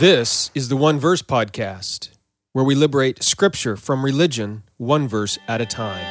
This 0.00 0.50
is 0.56 0.70
the 0.70 0.76
One 0.76 0.98
Verse 0.98 1.22
Podcast, 1.22 2.08
where 2.52 2.64
we 2.64 2.74
liberate 2.74 3.22
scripture 3.22 3.76
from 3.76 4.04
religion 4.04 4.64
one 4.76 5.06
verse 5.06 5.38
at 5.46 5.60
a 5.60 5.66
time. 5.66 6.04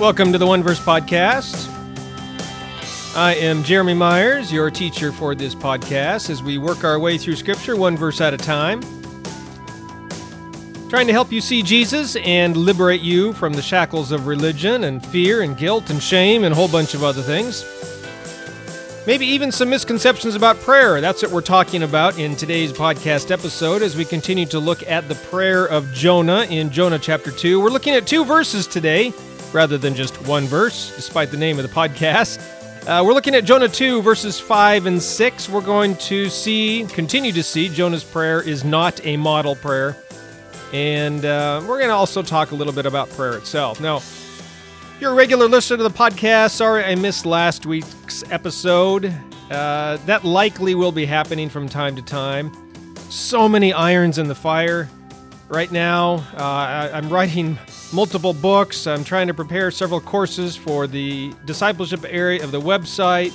Welcome 0.00 0.32
to 0.32 0.38
the 0.38 0.46
One 0.46 0.62
Verse 0.62 0.80
Podcast. 0.80 1.68
I 3.14 3.34
am 3.34 3.62
Jeremy 3.62 3.92
Myers, 3.92 4.50
your 4.50 4.70
teacher 4.70 5.12
for 5.12 5.34
this 5.34 5.54
podcast, 5.54 6.30
as 6.30 6.42
we 6.42 6.56
work 6.56 6.84
our 6.84 6.98
way 6.98 7.18
through 7.18 7.36
Scripture 7.36 7.76
one 7.76 7.98
verse 7.98 8.22
at 8.22 8.32
a 8.32 8.38
time 8.38 8.80
trying 10.88 11.06
to 11.06 11.12
help 11.12 11.30
you 11.30 11.40
see 11.42 11.62
Jesus 11.62 12.16
and 12.16 12.56
liberate 12.56 13.02
you 13.02 13.34
from 13.34 13.52
the 13.52 13.60
shackles 13.60 14.10
of 14.10 14.26
religion 14.26 14.84
and 14.84 15.04
fear 15.04 15.42
and 15.42 15.54
guilt 15.56 15.90
and 15.90 16.02
shame 16.02 16.44
and 16.44 16.52
a 16.52 16.56
whole 16.56 16.68
bunch 16.68 16.94
of 16.94 17.04
other 17.04 17.20
things. 17.20 17.62
Maybe 19.06 19.26
even 19.26 19.52
some 19.52 19.68
misconceptions 19.68 20.34
about 20.34 20.58
prayer. 20.60 21.00
That's 21.02 21.22
what 21.22 21.30
we're 21.30 21.42
talking 21.42 21.82
about 21.82 22.18
in 22.18 22.36
today's 22.36 22.72
podcast 22.72 23.30
episode 23.30 23.82
as 23.82 23.96
we 23.96 24.04
continue 24.06 24.46
to 24.46 24.58
look 24.58 24.82
at 24.88 25.08
the 25.08 25.14
prayer 25.14 25.66
of 25.66 25.92
Jonah 25.92 26.44
in 26.44 26.70
Jonah 26.70 26.98
chapter 26.98 27.30
2. 27.30 27.60
We're 27.60 27.68
looking 27.68 27.94
at 27.94 28.06
two 28.06 28.24
verses 28.24 28.66
today 28.66 29.12
rather 29.52 29.76
than 29.76 29.94
just 29.94 30.26
one 30.26 30.46
verse, 30.46 30.94
despite 30.96 31.30
the 31.30 31.36
name 31.36 31.58
of 31.58 31.68
the 31.68 31.74
podcast. 31.74 32.38
Uh, 32.86 33.04
we're 33.04 33.12
looking 33.12 33.34
at 33.34 33.44
Jonah 33.44 33.68
2, 33.68 34.00
verses 34.00 34.40
5 34.40 34.86
and 34.86 35.02
6. 35.02 35.48
We're 35.50 35.60
going 35.60 35.96
to 35.96 36.30
see, 36.30 36.86
continue 36.86 37.32
to 37.32 37.42
see, 37.42 37.68
Jonah's 37.68 38.04
prayer 38.04 38.40
is 38.40 38.64
not 38.64 39.04
a 39.04 39.18
model 39.18 39.54
prayer. 39.54 39.94
And 40.72 41.24
uh, 41.24 41.62
we're 41.62 41.78
going 41.78 41.88
to 41.88 41.94
also 41.94 42.22
talk 42.22 42.50
a 42.50 42.54
little 42.54 42.72
bit 42.72 42.86
about 42.86 43.08
prayer 43.10 43.36
itself. 43.36 43.80
Now, 43.80 44.02
you're 45.00 45.12
a 45.12 45.14
regular 45.14 45.48
listener 45.48 45.78
to 45.78 45.82
the 45.82 45.90
podcast. 45.90 46.50
Sorry 46.50 46.84
I 46.84 46.94
missed 46.94 47.24
last 47.24 47.66
week's 47.66 48.24
episode. 48.30 49.14
Uh, 49.50 49.96
that 50.06 50.24
likely 50.24 50.74
will 50.74 50.92
be 50.92 51.06
happening 51.06 51.48
from 51.48 51.68
time 51.68 51.96
to 51.96 52.02
time. 52.02 52.52
So 53.08 53.48
many 53.48 53.72
irons 53.72 54.18
in 54.18 54.28
the 54.28 54.34
fire 54.34 54.88
right 55.48 55.72
now. 55.72 56.16
Uh, 56.34 56.42
I, 56.42 56.90
I'm 56.92 57.08
writing 57.08 57.58
multiple 57.92 58.34
books. 58.34 58.86
I'm 58.86 59.04
trying 59.04 59.28
to 59.28 59.34
prepare 59.34 59.70
several 59.70 60.00
courses 60.00 60.56
for 60.56 60.86
the 60.86 61.32
discipleship 61.46 62.04
area 62.06 62.44
of 62.44 62.52
the 62.52 62.60
website, 62.60 63.32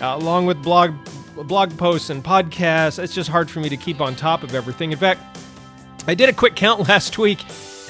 uh, 0.00 0.16
along 0.16 0.46
with 0.46 0.62
blog 0.62 0.94
blog 1.34 1.76
posts 1.78 2.10
and 2.10 2.22
podcasts. 2.22 3.02
It's 3.02 3.14
just 3.14 3.28
hard 3.28 3.50
for 3.50 3.60
me 3.60 3.68
to 3.68 3.76
keep 3.76 4.00
on 4.00 4.16
top 4.16 4.42
of 4.42 4.54
everything. 4.54 4.92
In 4.92 4.98
fact, 4.98 5.20
I 6.08 6.14
did 6.14 6.30
a 6.30 6.32
quick 6.32 6.56
count 6.56 6.88
last 6.88 7.18
week, 7.18 7.44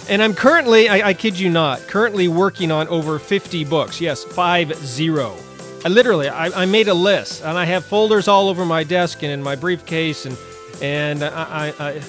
and 0.09 0.21
I'm 0.21 0.35
currently, 0.35 0.89
I, 0.89 1.11
I 1.11 1.15
kid 1.15 1.39
you 1.39 1.49
not, 1.49 1.81
currently 1.87 2.27
working 2.27 2.73
on 2.73 2.89
over 2.89 3.19
50 3.21 3.65
books. 3.65 4.01
Yes, 4.01 4.25
five 4.25 4.75
zero. 4.85 5.37
I 5.85 5.89
literally, 5.89 6.29
I, 6.29 6.63
I 6.63 6.67
made 6.67 6.89
a 6.89 6.95
list, 6.95 7.45
and 7.45 7.57
I 7.57 7.65
have 7.65 7.85
folders 7.85 8.27
all 8.27 8.49
over 8.49 8.67
my 8.67 8.83
desk 8.83 9.23
and 9.23 9.31
in 9.31 9.43
my 9.43 9.55
briefcase, 9.55 10.27
and 10.27 10.37
and 10.81 11.25
I, 11.25 11.73
I, 11.79 12.03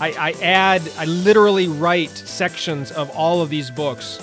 I, 0.00 0.12
I 0.12 0.32
add, 0.42 0.82
I 0.98 1.04
literally 1.04 1.68
write 1.68 2.10
sections 2.10 2.90
of 2.92 3.10
all 3.10 3.42
of 3.42 3.50
these 3.50 3.70
books 3.70 4.18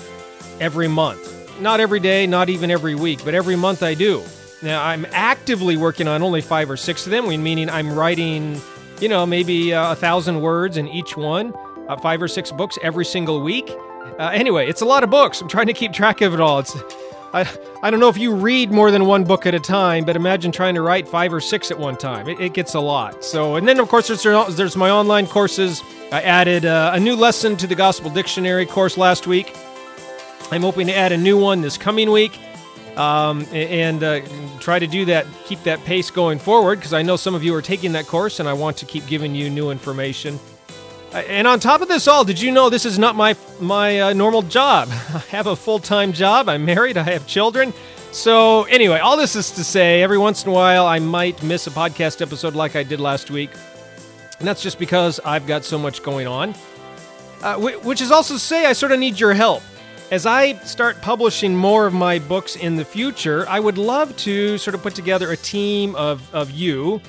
every 0.60 0.88
month. 0.88 1.60
Not 1.60 1.78
every 1.78 2.00
day, 2.00 2.26
not 2.26 2.48
even 2.48 2.70
every 2.70 2.96
week, 2.96 3.24
but 3.24 3.34
every 3.34 3.54
month 3.54 3.82
I 3.82 3.94
do. 3.94 4.24
Now 4.60 4.84
I'm 4.84 5.06
actively 5.10 5.76
working 5.76 6.08
on 6.08 6.22
only 6.22 6.40
five 6.40 6.68
or 6.68 6.76
six 6.76 7.06
of 7.06 7.12
them, 7.12 7.28
meaning 7.28 7.70
I'm 7.70 7.92
writing 7.92 8.60
you 9.02 9.08
know, 9.08 9.26
maybe 9.26 9.74
uh, 9.74 9.92
a 9.92 9.96
thousand 9.96 10.40
words 10.40 10.76
in 10.76 10.86
each 10.86 11.16
one, 11.16 11.52
uh, 11.88 11.96
five 11.96 12.22
or 12.22 12.28
six 12.28 12.52
books 12.52 12.78
every 12.82 13.04
single 13.04 13.42
week. 13.42 13.68
Uh, 14.18 14.30
anyway, 14.32 14.68
it's 14.68 14.80
a 14.80 14.84
lot 14.84 15.02
of 15.02 15.10
books. 15.10 15.40
I'm 15.40 15.48
trying 15.48 15.66
to 15.66 15.72
keep 15.72 15.92
track 15.92 16.20
of 16.20 16.32
it 16.32 16.40
all. 16.40 16.60
It's, 16.60 16.76
I, 17.34 17.50
I 17.82 17.90
don't 17.90 17.98
know 17.98 18.08
if 18.08 18.16
you 18.16 18.32
read 18.32 18.70
more 18.70 18.92
than 18.92 19.06
one 19.06 19.24
book 19.24 19.44
at 19.44 19.54
a 19.56 19.58
time, 19.58 20.04
but 20.04 20.14
imagine 20.14 20.52
trying 20.52 20.74
to 20.76 20.82
write 20.82 21.08
five 21.08 21.32
or 21.32 21.40
six 21.40 21.72
at 21.72 21.78
one 21.78 21.96
time. 21.96 22.28
It, 22.28 22.38
it 22.38 22.54
gets 22.54 22.74
a 22.74 22.80
lot. 22.80 23.24
So, 23.24 23.56
and 23.56 23.66
then 23.66 23.80
of 23.80 23.88
course 23.88 24.06
there's 24.06 24.22
there's 24.54 24.76
my 24.76 24.90
online 24.90 25.26
courses. 25.26 25.82
I 26.12 26.22
added 26.22 26.64
uh, 26.64 26.92
a 26.94 27.00
new 27.00 27.16
lesson 27.16 27.56
to 27.56 27.66
the 27.66 27.74
Gospel 27.74 28.08
Dictionary 28.08 28.66
course 28.66 28.96
last 28.96 29.26
week. 29.26 29.56
I'm 30.52 30.62
hoping 30.62 30.86
to 30.86 30.94
add 30.94 31.10
a 31.10 31.16
new 31.16 31.36
one 31.36 31.60
this 31.60 31.76
coming 31.76 32.12
week 32.12 32.38
um, 32.96 33.46
and 33.52 34.02
uh, 34.02 34.20
try 34.60 34.78
to 34.78 34.86
do 34.86 35.04
that, 35.06 35.26
keep 35.46 35.62
that 35.62 35.82
pace 35.84 36.10
going 36.10 36.38
forward 36.38 36.76
because 36.78 36.92
I 36.92 37.02
know 37.02 37.16
some 37.16 37.34
of 37.34 37.42
you 37.42 37.54
are 37.54 37.62
taking 37.62 37.92
that 37.92 38.06
course 38.06 38.40
and 38.40 38.48
I 38.48 38.52
want 38.52 38.76
to 38.78 38.86
keep 38.86 39.06
giving 39.06 39.34
you 39.34 39.48
new 39.50 39.70
information. 39.70 40.38
And 41.14 41.46
on 41.46 41.60
top 41.60 41.82
of 41.82 41.88
this 41.88 42.08
all, 42.08 42.24
did 42.24 42.40
you 42.40 42.50
know 42.50 42.70
this 42.70 42.86
is 42.86 42.98
not 42.98 43.14
my 43.16 43.36
my 43.60 44.00
uh, 44.00 44.12
normal 44.14 44.42
job? 44.42 44.88
I 44.90 45.18
have 45.30 45.46
a 45.46 45.56
full 45.56 45.78
time 45.78 46.12
job. 46.12 46.48
I'm 46.48 46.64
married. 46.64 46.96
I 46.96 47.02
have 47.02 47.26
children. 47.26 47.74
So 48.12 48.64
anyway, 48.64 48.98
all 48.98 49.16
this 49.16 49.36
is 49.36 49.50
to 49.52 49.64
say, 49.64 50.02
every 50.02 50.18
once 50.18 50.44
in 50.44 50.50
a 50.50 50.52
while, 50.52 50.86
I 50.86 50.98
might 50.98 51.42
miss 51.42 51.66
a 51.66 51.70
podcast 51.70 52.20
episode 52.20 52.54
like 52.54 52.76
I 52.76 52.82
did 52.82 53.00
last 53.00 53.30
week, 53.30 53.50
and 54.38 54.46
that's 54.46 54.62
just 54.62 54.78
because 54.78 55.18
I've 55.20 55.46
got 55.46 55.64
so 55.64 55.78
much 55.78 56.02
going 56.02 56.26
on. 56.26 56.54
Uh, 57.42 57.56
which 57.58 58.00
is 58.00 58.10
also 58.12 58.34
to 58.34 58.40
say, 58.40 58.66
I 58.66 58.72
sort 58.72 58.92
of 58.92 59.00
need 59.00 59.18
your 59.18 59.34
help. 59.34 59.62
As 60.12 60.26
I 60.26 60.58
start 60.58 61.00
publishing 61.00 61.56
more 61.56 61.86
of 61.86 61.94
my 61.94 62.18
books 62.18 62.56
in 62.56 62.76
the 62.76 62.84
future, 62.84 63.48
I 63.48 63.58
would 63.58 63.78
love 63.78 64.14
to 64.18 64.58
sort 64.58 64.74
of 64.74 64.82
put 64.82 64.94
together 64.94 65.30
a 65.30 65.38
team 65.38 65.94
of, 65.94 66.34
of 66.34 66.50
you 66.50 67.00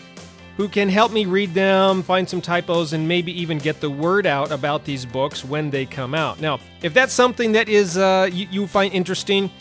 who 0.56 0.70
can 0.70 0.88
help 0.88 1.12
me 1.12 1.26
read 1.26 1.54
them, 1.54 2.02
find 2.02 2.30
some 2.30 2.40
typos, 2.40 2.94
and 2.94 3.06
maybe 3.06 3.38
even 3.38 3.58
get 3.58 3.82
the 3.82 3.90
word 3.90 4.26
out 4.26 4.54
about 4.54 4.86
these 4.86 5.06
books 5.06 5.44
when 5.44 5.70
they 5.70 5.86
come 5.86 6.16
out. 6.16 6.40
Now, 6.40 6.62
if 6.82 6.94
that's 6.94 7.12
something 7.12 7.52
that 7.52 7.68
is 7.68 7.98
uh, 7.98 8.30
you, 8.32 8.48
you, 8.50 8.68
find 8.68 8.94
interesting, 8.94 9.52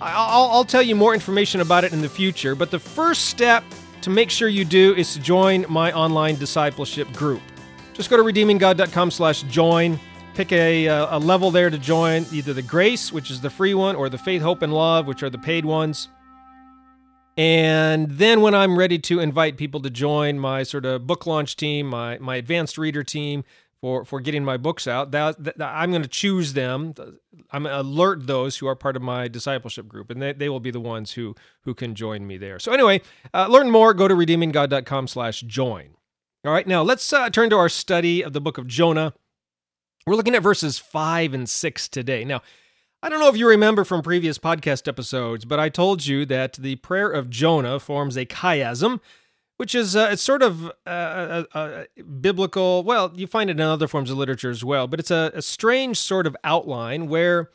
I'll, 0.00 0.48
I'll 0.50 0.64
tell 0.64 0.82
you 0.82 0.94
more 0.94 1.12
information 1.12 1.60
about 1.62 1.82
it 1.82 1.92
in 1.92 2.02
the 2.02 2.08
future. 2.08 2.54
But 2.54 2.70
the 2.70 2.78
first 2.78 3.24
step 3.24 3.64
to 4.02 4.10
make 4.10 4.30
sure 4.30 4.46
you 4.46 4.64
do 4.64 4.94
is 4.94 5.12
to 5.14 5.18
join 5.18 5.66
my 5.68 5.90
online 5.90 6.36
discipleship 6.36 7.12
group. 7.14 7.42
Just 7.94 8.10
go 8.10 8.16
to 8.16 8.22
redeeminggod.com/join 8.22 9.98
pick 10.36 10.52
a, 10.52 10.86
uh, 10.86 11.16
a 11.16 11.18
level 11.18 11.50
there 11.50 11.70
to 11.70 11.78
join 11.78 12.26
either 12.30 12.52
the 12.52 12.60
grace 12.60 13.10
which 13.10 13.30
is 13.30 13.40
the 13.40 13.48
free 13.48 13.72
one 13.72 13.96
or 13.96 14.10
the 14.10 14.18
faith 14.18 14.42
hope 14.42 14.60
and 14.60 14.70
love 14.70 15.06
which 15.06 15.22
are 15.22 15.30
the 15.30 15.38
paid 15.38 15.64
ones. 15.64 16.10
And 17.38 18.10
then 18.10 18.42
when 18.42 18.54
i'm 18.54 18.78
ready 18.78 18.98
to 18.98 19.18
invite 19.20 19.56
people 19.56 19.80
to 19.80 19.88
join 19.88 20.38
my 20.38 20.62
sort 20.62 20.84
of 20.84 21.06
book 21.06 21.26
launch 21.26 21.56
team 21.56 21.86
my, 21.86 22.18
my 22.18 22.36
advanced 22.36 22.76
reader 22.76 23.02
team 23.02 23.44
for, 23.80 24.04
for 24.04 24.20
getting 24.20 24.44
my 24.44 24.58
books 24.58 24.86
out 24.86 25.10
that, 25.12 25.42
that 25.42 25.62
i'm 25.62 25.90
going 25.90 26.02
to 26.02 26.08
choose 26.08 26.52
them. 26.52 26.92
I'm 27.50 27.62
going 27.62 27.74
to 27.74 27.80
alert 27.80 28.26
those 28.26 28.58
who 28.58 28.66
are 28.66 28.76
part 28.76 28.96
of 28.96 29.00
my 29.00 29.28
discipleship 29.28 29.88
group 29.88 30.10
and 30.10 30.20
they, 30.20 30.34
they 30.34 30.50
will 30.50 30.60
be 30.60 30.70
the 30.70 30.80
ones 30.80 31.12
who 31.12 31.34
who 31.62 31.72
can 31.72 31.94
join 31.94 32.26
me 32.26 32.36
there. 32.36 32.58
So 32.58 32.72
anyway 32.72 33.00
uh, 33.32 33.46
learn 33.46 33.70
more 33.70 33.94
go 33.94 34.06
to 34.06 34.14
redeeminggod.com 34.14 35.08
slash 35.08 35.40
join. 35.40 35.94
All 36.44 36.52
right 36.52 36.66
now 36.66 36.82
let's 36.82 37.10
uh, 37.10 37.30
turn 37.30 37.48
to 37.48 37.56
our 37.56 37.70
study 37.70 38.20
of 38.20 38.34
the 38.34 38.40
book 38.42 38.58
of 38.58 38.66
jonah 38.66 39.14
we're 40.06 40.14
looking 40.14 40.36
at 40.36 40.42
verses 40.42 40.78
5 40.78 41.34
and 41.34 41.48
6 41.48 41.88
today. 41.88 42.24
Now, 42.24 42.40
I 43.02 43.08
don't 43.08 43.18
know 43.18 43.28
if 43.28 43.36
you 43.36 43.48
remember 43.48 43.84
from 43.84 44.02
previous 44.02 44.38
podcast 44.38 44.86
episodes, 44.86 45.44
but 45.44 45.58
I 45.58 45.68
told 45.68 46.06
you 46.06 46.24
that 46.26 46.54
the 46.54 46.76
prayer 46.76 47.10
of 47.10 47.28
Jonah 47.28 47.80
forms 47.80 48.16
a 48.16 48.24
chiasm, 48.24 49.00
which 49.56 49.74
is 49.74 49.96
uh, 49.96 50.08
it's 50.12 50.22
sort 50.22 50.42
of 50.42 50.66
uh, 50.86 51.44
a, 51.52 51.58
a, 51.98 52.02
biblical. 52.02 52.84
Well, 52.84 53.12
you 53.16 53.26
find 53.26 53.50
it 53.50 53.56
in 53.56 53.60
other 53.60 53.88
forms 53.88 54.10
of 54.10 54.16
literature 54.16 54.50
as 54.50 54.64
well, 54.64 54.86
but 54.86 55.00
it's 55.00 55.10
a, 55.10 55.32
a 55.34 55.42
strange 55.42 55.98
sort 55.98 56.26
of 56.26 56.36
outline 56.44 57.08
where 57.08 57.50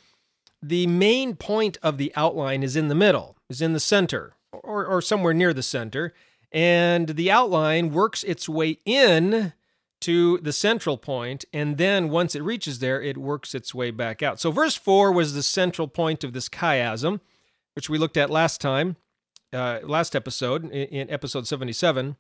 the 0.62 0.88
main 0.88 1.36
point 1.36 1.78
of 1.82 1.98
the 1.98 2.12
outline 2.16 2.64
is 2.64 2.76
in 2.76 2.90
the 2.90 2.96
middle, 2.96 3.38
is 3.50 3.62
in 3.62 3.72
the 3.74 3.80
center, 3.80 4.34
or, 4.52 4.86
or 4.86 5.02
somewhere 5.02 5.34
near 5.34 5.54
the 5.54 5.64
center, 5.64 6.14
and 6.52 7.10
the 7.10 7.32
outline 7.32 7.94
works 7.94 8.24
its 8.24 8.50
way 8.50 8.78
in 8.86 9.54
to 10.02 10.38
the 10.40 10.54
central 10.54 10.98
point, 10.98 11.46
and 11.54 11.78
then 11.78 12.10
once 12.10 12.36
it 12.36 12.44
reaches 12.44 12.80
there, 12.80 13.02
it 13.02 13.18
works 13.18 13.56
its 13.56 13.74
way 13.74 13.92
back 13.92 14.22
out. 14.22 14.40
So, 14.40 14.52
verse 14.52 14.76
4 14.76 15.12
was 15.12 15.34
the 15.34 15.44
central 15.44 15.88
point 15.88 16.24
of 16.24 16.34
this 16.34 16.50
chiasm, 16.50 17.20
which 17.76 17.90
we 17.90 17.98
looked 17.98 18.18
at 18.18 18.30
last 18.30 18.62
time, 18.62 18.98
uh, 19.53 19.80
last 19.84 20.16
episode, 20.16 20.70
in, 20.72 21.09
episode 21.09 21.48
77. 21.48 22.16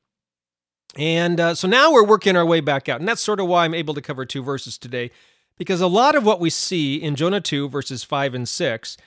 And 0.97 1.39
uh, 1.39 1.55
so 1.55 1.67
now 1.67 1.91
we're 1.91 2.05
working 2.05 2.35
our 2.35 2.45
way 2.45 2.59
back 2.59 2.89
out. 2.89 2.99
And 2.99 3.07
that's 3.07 3.21
sort 3.21 3.39
of 3.39 3.47
why 3.47 3.65
I'm 3.65 3.73
able 3.73 3.93
to 3.93 4.01
cover 4.01 4.25
two 4.25 4.43
verses 4.43 4.77
today, 4.77 5.11
because 5.57 5.79
a 5.81 5.87
lot 5.87 6.15
of 6.15 6.25
what 6.25 6.39
we 6.39 6.49
see 6.49 6.95
in 6.95 7.15
Jonah 7.15 7.41
2, 7.41 7.69
verses 7.69 8.03
5 8.03 8.33
and 8.33 8.47
6, 8.47 8.97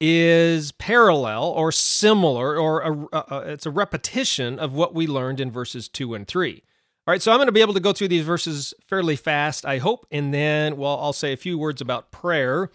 is 0.00 0.72
parallel 0.72 1.44
or 1.44 1.70
similar, 1.70 2.56
or 2.56 3.08
a, 3.12 3.52
it's 3.52 3.66
a 3.66 3.70
repetition 3.70 4.58
of 4.58 4.72
what 4.72 4.94
we 4.94 5.06
learned 5.06 5.40
in 5.40 5.50
verses 5.50 5.88
2 5.88 6.14
and 6.14 6.26
3. 6.26 6.62
All 7.06 7.12
right, 7.12 7.20
so 7.20 7.32
I'm 7.32 7.36
going 7.38 7.48
to 7.48 7.52
be 7.52 7.60
able 7.60 7.74
to 7.74 7.80
go 7.80 7.92
through 7.92 8.08
these 8.08 8.24
verses 8.24 8.72
fairly 8.88 9.16
fast, 9.16 9.66
I 9.66 9.76
hope, 9.78 10.06
and 10.10 10.32
then 10.32 10.76
well, 10.78 10.98
I'll 11.00 11.12
say 11.12 11.34
a 11.34 11.36
few 11.36 11.58
words 11.58 11.82
about 11.82 12.10
prayer 12.10 12.70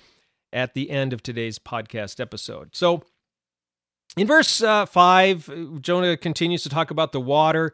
at 0.53 0.75
the 0.75 0.91
end 0.91 1.13
of 1.13 1.23
today's 1.23 1.57
podcast 1.57 2.19
episode. 2.19 2.75
So, 2.75 3.01
in 4.17 4.27
verse 4.27 4.61
uh, 4.61 4.85
5, 4.85 5.81
Jonah 5.81 6.15
continues 6.17 6.61
to 6.63 6.69
talk 6.69 6.91
about 6.91 7.11
the 7.11 7.19
water. 7.21 7.73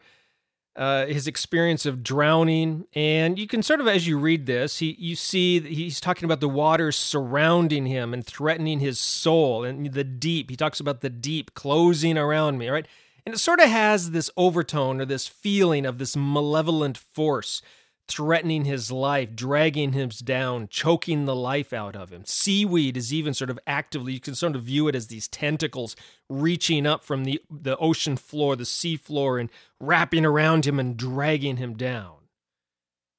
uh, 0.76 1.06
his 1.06 1.26
experience 1.28 1.86
of 1.86 2.04
drowning, 2.04 2.86
and 2.94 3.40
you 3.40 3.48
can 3.48 3.64
sort 3.64 3.80
of, 3.80 3.88
as 3.88 4.08
you 4.08 4.18
read 4.18 4.46
this, 4.46 4.80
he 4.80 4.96
you 5.00 5.16
see 5.16 5.60
he's 5.62 6.02
talking 6.02 6.26
about 6.26 6.42
the 6.42 6.50
waters 6.50 6.98
surrounding 6.98 7.86
him 7.86 8.14
and 8.14 8.26
threatening 8.26 8.80
his 8.82 9.00
soul, 9.00 9.64
and 9.64 9.94
the 9.94 10.04
deep. 10.04 10.50
He 10.50 10.58
talks 10.58 10.82
about 10.82 11.00
the 11.02 11.10
deep 11.10 11.54
closing 11.54 12.18
around 12.18 12.58
me, 12.58 12.68
right? 12.70 12.88
And 13.26 13.34
it 13.34 13.40
sort 13.40 13.60
of 13.60 13.70
has 13.70 14.12
this 14.12 14.30
overtone 14.38 15.02
or 15.02 15.06
this 15.06 15.28
feeling 15.28 15.86
of 15.86 15.98
this 15.98 16.16
malevolent 16.16 16.98
force 16.98 17.62
threatening 18.08 18.66
his 18.66 18.92
life, 18.92 19.36
dragging 19.36 19.94
him 19.94 20.10
down, 20.24 20.68
choking 20.68 21.26
the 21.26 21.36
life 21.36 21.74
out 21.74 21.96
of 21.96 22.12
him. 22.12 22.24
Seaweed 22.24 22.96
is 22.98 23.12
even 23.12 23.34
sort 23.34 23.50
of 23.50 23.58
actively, 23.66 24.14
you 24.14 24.20
can 24.20 24.36
sort 24.36 24.56
of 24.56 24.62
view 24.62 24.88
it 24.88 24.96
as 24.96 25.08
these 25.08 25.28
tentacles 25.28 25.96
reaching 26.30 26.86
up 26.86 27.04
from 27.04 27.24
the, 27.24 27.42
the 27.50 27.76
ocean 27.78 28.16
floor, 28.16 28.56
the 28.56 28.64
sea 28.64 28.96
floor, 28.96 29.40
and 29.40 29.50
wrapping 29.80 30.24
around 30.24 30.68
him 30.68 30.80
and 30.80 30.96
dragging 30.96 31.58
him 31.58 31.74
down. 31.74 32.14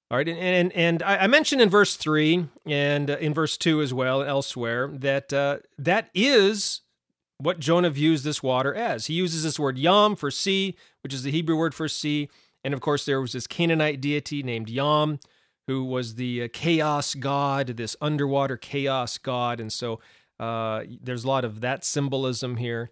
All 0.09 0.19
right, 0.19 0.29
and 0.29 0.39
and, 0.39 0.73
and 0.73 1.03
I 1.03 1.27
mentioned 1.27 1.61
in 1.61 1.69
verse 1.69 1.97
three 1.97 2.47
and 2.65 3.11
uh, 3.11 3.17
in 3.17 3.35
verse 3.35 3.57
two 3.57 3.83
as 3.83 3.93
well, 3.93 4.23
elsewhere, 4.23 4.89
that 4.93 5.33
uh, 5.33 5.59
that 5.79 6.11
is 6.15 6.83
what 7.39 7.61
Jonah 7.61 7.91
views 7.91 8.23
this 8.23 8.43
water 8.43 8.75
as. 8.75 9.07
He 9.07 9.15
uses 9.15 9.43
this 9.43 9.59
word 9.59 9.79
yam 9.79 10.17
for 10.17 10.31
sea, 10.31 10.77
which 11.03 11.13
is 11.13 11.23
the 11.23 11.31
Hebrew 11.31 11.57
word 11.57 11.75
for 11.75 11.89
sea, 11.89 12.29
and 12.67 12.75
of 12.75 12.81
course, 12.81 13.05
there 13.05 13.21
was 13.21 13.33
this 13.33 13.47
Canaanite 13.47 14.01
deity 14.01 14.43
named 14.43 14.69
Yam, 14.69 15.21
who 15.69 15.85
was 15.85 16.17
the 16.17 16.43
uh, 16.43 16.49
chaos 16.53 17.15
god, 17.15 17.69
this 17.69 17.95
underwater 18.01 18.57
chaos 18.57 19.19
god. 19.19 19.61
And 19.61 19.73
so 19.73 20.01
uh, 20.41 20.83
there's 21.01 21.23
a 21.23 21.29
lot 21.29 21.45
of 21.45 21.61
that 21.61 21.85
symbolism 21.85 22.57
here. 22.57 22.91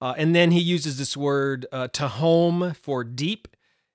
Uh, 0.00 0.14
and 0.16 0.32
then 0.32 0.52
he 0.52 0.60
uses 0.60 0.96
this 0.96 1.16
word 1.16 1.66
uh, 1.72 1.88
tehom 1.88 2.76
for 2.76 3.02
deep. 3.02 3.48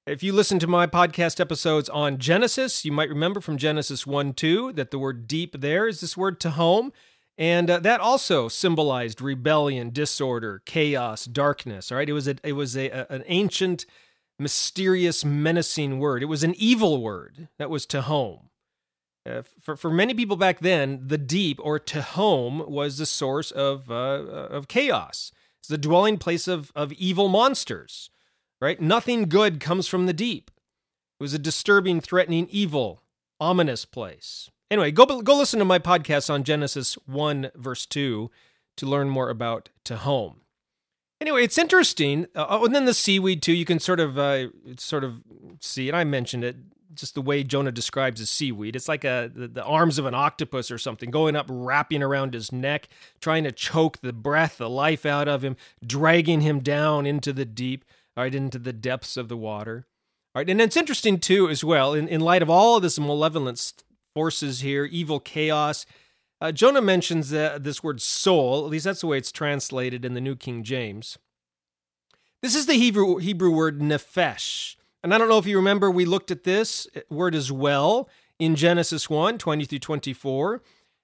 If 0.06 0.22
you 0.22 0.34
listen 0.34 0.60
to 0.60 0.68
my 0.68 0.86
podcast 0.86 1.40
episodes 1.40 1.88
on 1.88 2.18
Genesis, 2.18 2.84
you 2.84 2.92
might 2.92 3.08
remember 3.08 3.40
from 3.40 3.56
Genesis 3.56 4.06
1 4.06 4.34
2 4.34 4.74
that 4.74 4.92
the 4.92 5.00
word 5.00 5.30
deep 5.30 5.62
there 5.62 5.88
is 5.88 6.02
this 6.02 6.18
word 6.18 6.42
tehom. 6.42 6.92
And 7.38 7.70
uh, 7.70 7.80
that 7.80 8.00
also 8.00 8.48
symbolized 8.48 9.22
rebellion, 9.22 9.90
disorder, 9.90 10.62
chaos, 10.66 11.26
darkness. 11.26 11.92
All 11.92 11.98
right, 11.98 12.10
it 12.10 12.14
was 12.14 12.28
a, 12.28 12.36
it 12.44 12.54
was 12.54 12.78
a, 12.78 12.90
a 12.90 13.08
an 13.10 13.24
ancient 13.28 13.86
mysterious, 14.40 15.26
menacing 15.26 16.00
word. 16.00 16.24
It 16.24 16.28
was 16.28 16.44
an 16.44 16.56
evil 16.58 17.02
word 17.02 17.50
that 17.58 17.70
was 17.70 17.86
tehom. 17.86 18.50
Uh, 19.28 19.42
for, 19.60 19.76
for 19.76 19.90
many 19.90 20.14
people 20.14 20.38
back 20.38 20.60
then, 20.60 21.02
the 21.08 21.18
deep 21.18 21.60
or 21.62 21.80
tehom 21.80 22.68
was 22.70 22.98
the 22.98 23.06
source 23.06 23.52
of, 23.52 23.90
uh, 23.90 23.94
of 23.94 24.68
chaos. 24.68 25.32
It's 25.60 25.68
the 25.68 25.78
dwelling 25.78 26.18
place 26.18 26.48
of, 26.48 26.72
of 26.76 26.94
evil 26.94 27.28
monsters, 27.28 28.12
right? 28.62 28.80
Nothing 28.80 29.28
good 29.28 29.60
comes 29.60 29.88
from 29.88 30.06
the 30.06 30.14
deep. 30.14 30.52
It 31.20 31.24
was 31.24 31.34
a 31.34 31.40
disturbing, 31.40 32.02
threatening, 32.02 32.48
evil, 32.52 33.02
ominous 33.40 33.84
place. 33.84 34.50
Anyway, 34.72 34.92
go, 34.92 35.06
go 35.22 35.38
listen 35.38 35.60
to 35.60 35.66
my 35.66 35.78
podcast 35.78 36.30
on 36.30 36.44
Genesis 36.44 36.96
1, 37.06 37.52
verse 37.56 37.86
2 37.86 38.32
to 38.78 38.86
learn 38.86 39.10
more 39.10 39.30
about 39.30 39.70
tehom. 39.84 40.36
Anyway, 41.22 41.44
it's 41.44 41.58
interesting. 41.58 42.26
Uh, 42.36 42.46
oh, 42.50 42.66
and 42.66 42.76
then 42.76 42.86
the 42.86 42.94
seaweed 42.94 43.42
too. 43.42 43.54
You 43.54 43.66
can 43.66 43.80
sort 43.80 44.00
of, 44.00 44.18
uh, 44.18 44.48
sort 44.78 45.04
of 45.04 45.22
see, 45.62 45.88
and 45.88 45.96
I 45.96 46.04
mentioned 46.04 46.44
it. 46.44 46.58
Just 46.94 47.14
the 47.14 47.22
way 47.22 47.44
Jonah 47.44 47.74
describes 47.74 48.22
the 48.22 48.26
seaweed, 48.26 48.74
it's 48.74 48.88
like 48.88 49.04
a 49.04 49.30
the, 49.34 49.50
the, 49.50 49.64
arms 49.66 50.00
of 50.00 50.06
an 50.06 50.14
octopus 50.14 50.72
or 50.72 50.78
something, 50.78 51.12
going 51.12 51.36
up, 51.36 51.46
wrapping 51.50 52.02
around 52.02 52.34
his 52.34 52.54
neck, 52.54 52.88
trying 53.20 53.44
to 53.44 53.52
choke 53.52 53.98
the 53.98 54.14
breath, 54.14 54.60
the 54.60 54.70
life 54.70 55.06
out 55.06 55.28
of 55.28 55.44
him, 55.44 55.58
dragging 55.86 56.40
him 56.40 56.62
down 56.62 57.06
into 57.06 57.34
the 57.34 57.44
deep, 57.44 57.84
right 58.16 58.34
into 58.34 58.58
the 58.58 58.72
depths 58.72 59.18
of 59.18 59.28
the 59.28 59.36
water. 59.36 59.88
All 60.34 60.40
right, 60.40 60.50
and 60.50 60.62
it's 60.62 60.78
interesting 60.78 61.20
too, 61.20 61.50
as 61.50 61.66
well, 61.66 61.94
in, 61.94 62.08
in 62.08 62.22
light 62.22 62.42
of 62.42 62.50
all 62.50 62.78
of 62.78 62.82
this 62.82 62.98
malevolent 62.98 63.84
forces 64.16 64.62
here, 64.62 64.86
evil 64.86 65.20
chaos. 65.20 65.86
Uh, 66.42 66.52
Jonah 66.52 66.82
mentions 66.82 67.30
this 67.30 67.84
word 67.84 68.02
soul, 68.02 68.66
at 68.66 68.72
least 68.72 68.86
that's 68.86 69.02
the 69.02 69.08
way 69.08 69.18
it's 69.18 69.32
translated 69.32 70.04
in 70.04 70.14
the 70.16 70.22
New 70.22 70.36
King 70.36 70.64
James. 70.64 71.18
This 72.42 72.56
is 72.56 72.66
the 72.66 72.76
Hebrew, 72.76 73.18
Hebrew 73.18 73.52
word 73.52 73.80
nephesh. 73.80 74.78
And 75.04 75.14
I 75.14 75.18
don't 75.18 75.30
know 75.30 75.38
if 75.38 75.46
you 75.46 75.58
remember, 75.58 75.92
we 75.92 76.06
looked 76.06 76.32
at 76.32 76.46
this 76.46 76.88
word 77.10 77.36
as 77.36 77.52
well 77.52 78.10
in 78.40 78.56
Genesis 78.56 79.10
1 79.10 79.38
20 79.38 79.66
through 79.66 79.80
24, 79.80 80.62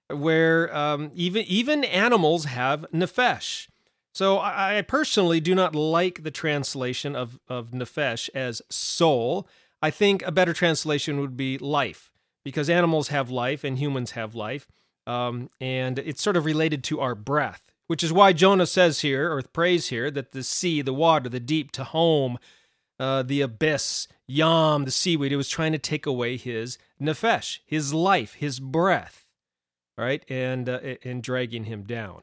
where 0.09 0.75
um, 0.75 1.11
even, 1.13 1.43
even 1.43 1.83
animals 1.83 2.45
have 2.45 2.85
nephesh. 2.93 3.67
So 4.13 4.37
I, 4.37 4.77
I 4.77 4.81
personally 4.81 5.39
do 5.39 5.55
not 5.55 5.75
like 5.75 6.23
the 6.23 6.31
translation 6.31 7.15
of, 7.15 7.39
of 7.47 7.71
nephesh 7.71 8.29
as 8.33 8.61
soul. 8.69 9.47
I 9.81 9.89
think 9.89 10.21
a 10.23 10.31
better 10.31 10.53
translation 10.53 11.19
would 11.19 11.35
be 11.35 11.57
life, 11.57 12.10
because 12.43 12.69
animals 12.69 13.09
have 13.09 13.29
life 13.29 13.63
and 13.63 13.77
humans 13.77 14.11
have 14.11 14.35
life. 14.35 14.67
Um, 15.07 15.49
and 15.59 15.99
it's 15.99 16.21
sort 16.21 16.37
of 16.37 16.45
related 16.45 16.83
to 16.85 16.99
our 16.99 17.15
breath, 17.15 17.71
which 17.87 18.03
is 18.03 18.13
why 18.13 18.33
Jonah 18.33 18.67
says 18.67 19.01
here, 19.01 19.31
or 19.31 19.41
prays 19.41 19.87
here, 19.87 20.11
that 20.11 20.31
the 20.31 20.43
sea, 20.43 20.81
the 20.81 20.93
water, 20.93 21.27
the 21.27 21.39
deep, 21.39 21.71
tehom, 21.71 22.37
uh, 22.99 23.23
the 23.23 23.41
abyss, 23.41 24.07
yam, 24.27 24.85
the 24.85 24.91
seaweed, 24.91 25.31
it 25.31 25.37
was 25.37 25.49
trying 25.49 25.71
to 25.71 25.79
take 25.79 26.05
away 26.05 26.37
his 26.37 26.77
nefesh, 27.01 27.59
his 27.65 27.93
life, 27.93 28.35
his 28.35 28.59
breath, 28.59 29.25
right, 29.97 30.23
and 30.29 30.69
uh, 30.69 30.79
and 31.03 31.23
dragging 31.23 31.63
him 31.63 31.83
down. 31.83 32.21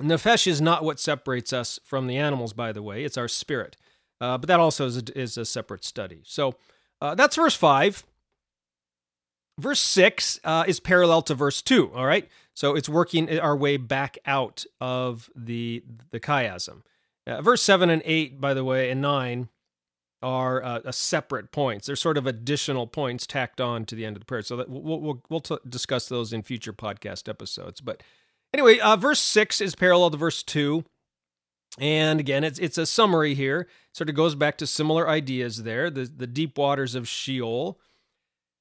Nefesh 0.00 0.46
is 0.46 0.60
not 0.60 0.84
what 0.84 0.98
separates 0.98 1.52
us 1.52 1.78
from 1.84 2.06
the 2.06 2.16
animals, 2.16 2.54
by 2.54 2.72
the 2.72 2.82
way; 2.82 3.04
it's 3.04 3.18
our 3.18 3.28
spirit. 3.28 3.76
Uh, 4.20 4.38
but 4.38 4.48
that 4.48 4.58
also 4.58 4.86
is 4.86 4.96
a, 4.96 5.18
is 5.18 5.36
a 5.36 5.44
separate 5.44 5.84
study. 5.84 6.22
So 6.24 6.54
uh, 7.00 7.14
that's 7.14 7.36
verse 7.36 7.54
five 7.54 8.04
verse 9.58 9.80
6 9.80 10.40
uh, 10.44 10.64
is 10.66 10.80
parallel 10.80 11.22
to 11.22 11.34
verse 11.34 11.62
2 11.62 11.92
all 11.94 12.06
right? 12.06 12.28
So 12.54 12.74
it's 12.74 12.88
working 12.88 13.38
our 13.38 13.56
way 13.56 13.76
back 13.76 14.18
out 14.26 14.64
of 14.80 15.30
the 15.36 15.84
the 16.10 16.20
chiasm. 16.20 16.82
Uh, 17.26 17.42
verse 17.42 17.62
7 17.62 17.90
and 17.90 18.02
8 18.04 18.40
by 18.40 18.54
the 18.54 18.64
way 18.64 18.90
and 18.90 19.00
9 19.00 19.48
are 20.20 20.64
uh, 20.64 20.90
separate 20.90 21.52
points. 21.52 21.86
They're 21.86 21.94
sort 21.94 22.18
of 22.18 22.26
additional 22.26 22.88
points 22.88 23.26
tacked 23.26 23.60
on 23.60 23.84
to 23.84 23.94
the 23.94 24.04
end 24.04 24.16
of 24.16 24.20
the 24.20 24.26
prayer. 24.26 24.42
So 24.42 24.56
that 24.56 24.68
we'll 24.68 25.00
we'll, 25.00 25.22
we'll 25.28 25.40
t- 25.40 25.58
discuss 25.68 26.08
those 26.08 26.32
in 26.32 26.42
future 26.42 26.72
podcast 26.72 27.28
episodes. 27.28 27.80
But 27.80 28.02
anyway 28.52 28.78
uh, 28.78 28.96
verse 28.96 29.20
6 29.20 29.60
is 29.60 29.74
parallel 29.74 30.10
to 30.10 30.16
verse 30.16 30.42
2 30.42 30.84
and 31.78 32.18
again, 32.18 32.44
it's 32.44 32.58
it's 32.58 32.78
a 32.78 32.86
summary 32.86 33.34
here. 33.34 33.68
Sort 33.92 34.08
of 34.08 34.16
goes 34.16 34.34
back 34.34 34.58
to 34.58 34.66
similar 34.66 35.08
ideas 35.08 35.62
there. 35.62 35.90
The 35.90 36.04
the 36.04 36.26
deep 36.26 36.58
waters 36.58 36.94
of 36.94 37.06
Sheol, 37.06 37.78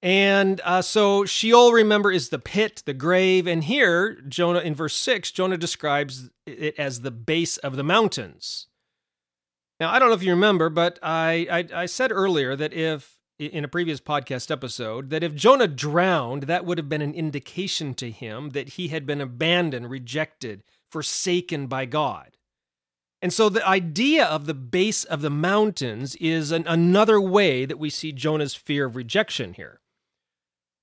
and 0.01 0.61
uh, 0.63 0.81
so 0.83 1.25
Sheol, 1.25 1.71
remember, 1.71 2.11
is 2.11 2.29
the 2.29 2.39
pit, 2.39 2.83
the 2.85 2.93
grave. 2.93 3.47
And 3.47 3.63
here, 3.63 4.21
Jonah, 4.27 4.59
in 4.59 4.75
verse 4.75 4.95
6, 4.95 5.31
Jonah 5.31 5.57
describes 5.57 6.29
it 6.45 6.75
as 6.77 7.01
the 7.01 7.11
base 7.11 7.57
of 7.57 7.75
the 7.75 7.83
mountains. 7.83 8.67
Now, 9.79 9.91
I 9.91 9.99
don't 9.99 10.09
know 10.09 10.15
if 10.15 10.23
you 10.23 10.31
remember, 10.31 10.69
but 10.69 10.99
I, 11.01 11.47
I, 11.73 11.81
I 11.81 11.85
said 11.87 12.11
earlier 12.11 12.55
that 12.55 12.73
if, 12.73 13.17
in 13.39 13.63
a 13.63 13.67
previous 13.67 13.99
podcast 13.99 14.51
episode, 14.51 15.09
that 15.09 15.23
if 15.23 15.35
Jonah 15.35 15.67
drowned, 15.67 16.43
that 16.43 16.65
would 16.65 16.77
have 16.77 16.89
been 16.89 17.01
an 17.01 17.13
indication 17.13 17.93
to 17.95 18.11
him 18.11 18.51
that 18.51 18.69
he 18.69 18.89
had 18.89 19.05
been 19.05 19.21
abandoned, 19.21 19.89
rejected, 19.89 20.63
forsaken 20.91 21.67
by 21.67 21.85
God. 21.85 22.37
And 23.19 23.33
so 23.33 23.49
the 23.49 23.67
idea 23.67 24.25
of 24.25 24.45
the 24.45 24.53
base 24.53 25.03
of 25.03 25.21
the 25.21 25.31
mountains 25.31 26.15
is 26.17 26.51
an, 26.51 26.65
another 26.67 27.19
way 27.19 27.65
that 27.65 27.79
we 27.79 27.89
see 27.89 28.11
Jonah's 28.11 28.53
fear 28.53 28.85
of 28.85 28.95
rejection 28.95 29.53
here 29.53 29.81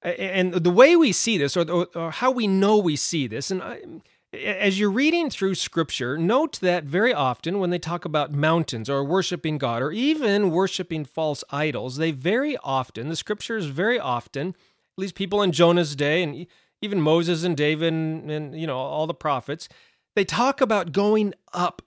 and 0.04 0.52
the 0.52 0.70
way 0.70 0.96
we 0.96 1.12
see 1.12 1.38
this, 1.38 1.56
or, 1.56 1.87
or 1.94 2.11
how 2.11 2.30
we 2.30 2.46
know 2.46 2.76
we 2.76 2.96
see 2.96 3.26
this, 3.26 3.50
and 3.50 3.62
uh, 3.62 3.64
I, 3.64 4.00
as 4.34 4.78
you're 4.78 4.90
reading 4.90 5.30
through 5.30 5.54
scripture, 5.54 6.18
note 6.18 6.58
that 6.61 6.84
very 6.84 7.14
often 7.14 7.58
when 7.58 7.70
they 7.70 7.78
talk 7.78 8.04
about 8.04 8.32
mountains 8.32 8.90
or 8.90 9.04
worshiping 9.04 9.58
God 9.58 9.82
or 9.82 9.92
even 9.92 10.50
worshiping 10.50 11.04
false 11.04 11.44
idols, 11.50 11.96
they 11.96 12.11
very 12.11 12.56
often, 12.58 13.08
the 13.08 13.16
scriptures 13.16 13.66
very 13.66 13.99
often, 13.99 14.49
at 14.49 14.99
least 14.99 15.14
people 15.14 15.42
in 15.42 15.52
Jonah's 15.52 15.94
day 15.94 16.23
and 16.23 16.46
even 16.82 17.00
Moses 17.00 17.44
and 17.44 17.56
David 17.56 17.92
and, 17.92 18.30
and 18.30 18.61
you 18.61 18.66
know 18.66 18.76
all 18.76 19.06
the 19.06 19.14
prophets, 19.14 19.68
they 20.16 20.25
talk 20.25 20.61
about 20.61 20.92
going 20.92 21.34
up 21.52 21.82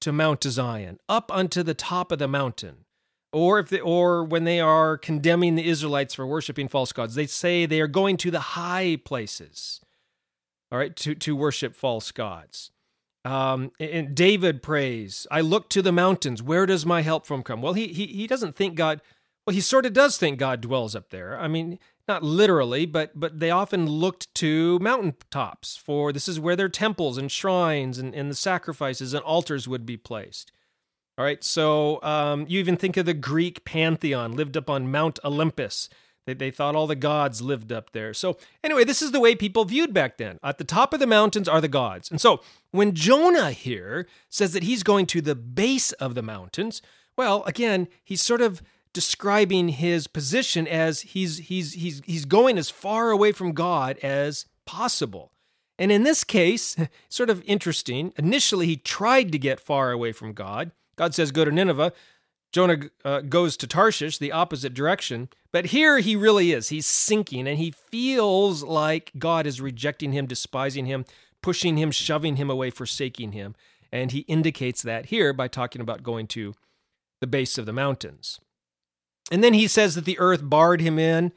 to 0.00 0.12
Mount 0.12 0.44
Zion, 0.44 0.98
up 1.08 1.32
unto 1.32 1.62
the 1.62 1.74
top 1.74 2.12
of 2.12 2.18
the 2.18 2.28
mountain 2.28 2.84
or 3.32 3.58
if 3.58 3.68
they, 3.68 3.80
or 3.80 4.24
when 4.24 4.44
they 4.44 4.60
are 4.60 4.96
condemning 4.96 5.54
the 5.54 5.66
Israelites 5.68 6.14
for 6.14 6.26
worshiping 6.26 6.68
false 6.68 6.92
gods, 6.92 7.14
they 7.14 7.26
say 7.26 7.66
they 7.66 7.80
are 7.80 7.88
going 7.88 8.16
to 8.18 8.30
the 8.30 8.40
high 8.40 8.98
places, 9.04 9.80
all 10.72 10.78
right, 10.78 10.94
to 10.96 11.14
to 11.14 11.36
worship 11.36 11.74
false 11.74 12.10
gods. 12.10 12.70
Um, 13.24 13.72
and 13.78 14.14
David 14.14 14.62
prays, 14.62 15.26
"I 15.30 15.40
look 15.42 15.68
to 15.70 15.82
the 15.82 15.92
mountains. 15.92 16.42
Where 16.42 16.66
does 16.66 16.86
my 16.86 17.02
help 17.02 17.26
from 17.26 17.42
come?" 17.42 17.60
Well, 17.60 17.74
he 17.74 17.88
he 17.88 18.06
he 18.06 18.26
doesn't 18.26 18.56
think 18.56 18.74
God. 18.74 19.02
Well, 19.46 19.54
he 19.54 19.60
sort 19.60 19.86
of 19.86 19.92
does 19.92 20.18
think 20.18 20.38
God 20.38 20.60
dwells 20.60 20.94
up 20.94 21.10
there. 21.10 21.38
I 21.38 21.48
mean, 21.48 21.78
not 22.06 22.22
literally, 22.22 22.86
but 22.86 23.12
but 23.14 23.38
they 23.40 23.50
often 23.50 23.86
looked 23.86 24.34
to 24.36 24.78
mountaintops 24.78 25.76
for 25.76 26.12
this 26.12 26.28
is 26.28 26.40
where 26.40 26.56
their 26.56 26.68
temples 26.68 27.18
and 27.18 27.30
shrines 27.30 27.98
and, 27.98 28.14
and 28.14 28.30
the 28.30 28.34
sacrifices 28.34 29.12
and 29.12 29.22
altars 29.24 29.68
would 29.68 29.84
be 29.84 29.98
placed. 29.98 30.50
All 31.18 31.24
right, 31.24 31.42
so 31.42 32.00
um, 32.04 32.46
you 32.48 32.60
even 32.60 32.76
think 32.76 32.96
of 32.96 33.04
the 33.04 33.12
Greek 33.12 33.64
pantheon 33.64 34.36
lived 34.36 34.56
up 34.56 34.70
on 34.70 34.88
Mount 34.88 35.18
Olympus. 35.24 35.88
They, 36.26 36.34
they 36.34 36.52
thought 36.52 36.76
all 36.76 36.86
the 36.86 36.94
gods 36.94 37.42
lived 37.42 37.72
up 37.72 37.90
there. 37.90 38.14
So, 38.14 38.38
anyway, 38.62 38.84
this 38.84 39.02
is 39.02 39.10
the 39.10 39.18
way 39.18 39.34
people 39.34 39.64
viewed 39.64 39.92
back 39.92 40.16
then. 40.16 40.38
At 40.44 40.58
the 40.58 40.64
top 40.64 40.94
of 40.94 41.00
the 41.00 41.08
mountains 41.08 41.48
are 41.48 41.60
the 41.60 41.66
gods. 41.66 42.08
And 42.08 42.20
so, 42.20 42.40
when 42.70 42.94
Jonah 42.94 43.50
here 43.50 44.06
says 44.28 44.52
that 44.52 44.62
he's 44.62 44.84
going 44.84 45.06
to 45.06 45.20
the 45.20 45.34
base 45.34 45.90
of 45.94 46.14
the 46.14 46.22
mountains, 46.22 46.82
well, 47.16 47.42
again, 47.46 47.88
he's 48.04 48.22
sort 48.22 48.40
of 48.40 48.62
describing 48.92 49.70
his 49.70 50.06
position 50.06 50.68
as 50.68 51.00
he's 51.00 51.38
he's 51.38 51.72
he's 51.72 52.00
he's 52.06 52.26
going 52.26 52.56
as 52.58 52.70
far 52.70 53.10
away 53.10 53.32
from 53.32 53.54
God 53.54 53.98
as 54.04 54.46
possible. 54.66 55.32
And 55.80 55.90
in 55.90 56.04
this 56.04 56.22
case, 56.22 56.76
sort 57.08 57.28
of 57.28 57.42
interesting, 57.44 58.12
initially 58.16 58.66
he 58.66 58.76
tried 58.76 59.32
to 59.32 59.38
get 59.38 59.58
far 59.58 59.90
away 59.90 60.12
from 60.12 60.32
God. 60.32 60.70
God 60.98 61.14
says, 61.14 61.30
Go 61.30 61.44
to 61.44 61.50
Nineveh. 61.50 61.92
Jonah 62.52 62.78
uh, 63.04 63.20
goes 63.20 63.56
to 63.58 63.66
Tarshish, 63.66 64.18
the 64.18 64.32
opposite 64.32 64.74
direction. 64.74 65.28
But 65.52 65.66
here 65.66 65.98
he 65.98 66.16
really 66.16 66.52
is. 66.52 66.70
He's 66.70 66.86
sinking 66.86 67.46
and 67.46 67.58
he 67.58 67.70
feels 67.70 68.62
like 68.62 69.12
God 69.18 69.46
is 69.46 69.60
rejecting 69.60 70.12
him, 70.12 70.26
despising 70.26 70.86
him, 70.86 71.04
pushing 71.42 71.76
him, 71.76 71.90
shoving 71.90 72.36
him 72.36 72.50
away, 72.50 72.70
forsaking 72.70 73.32
him. 73.32 73.54
And 73.92 74.12
he 74.12 74.20
indicates 74.20 74.82
that 74.82 75.06
here 75.06 75.32
by 75.32 75.48
talking 75.48 75.80
about 75.80 76.02
going 76.02 76.26
to 76.28 76.54
the 77.20 77.26
base 77.26 77.58
of 77.58 77.66
the 77.66 77.72
mountains. 77.72 78.40
And 79.30 79.44
then 79.44 79.54
he 79.54 79.68
says 79.68 79.94
that 79.94 80.04
the 80.04 80.18
earth 80.18 80.40
barred 80.42 80.80
him 80.80 80.98
in. 80.98 81.32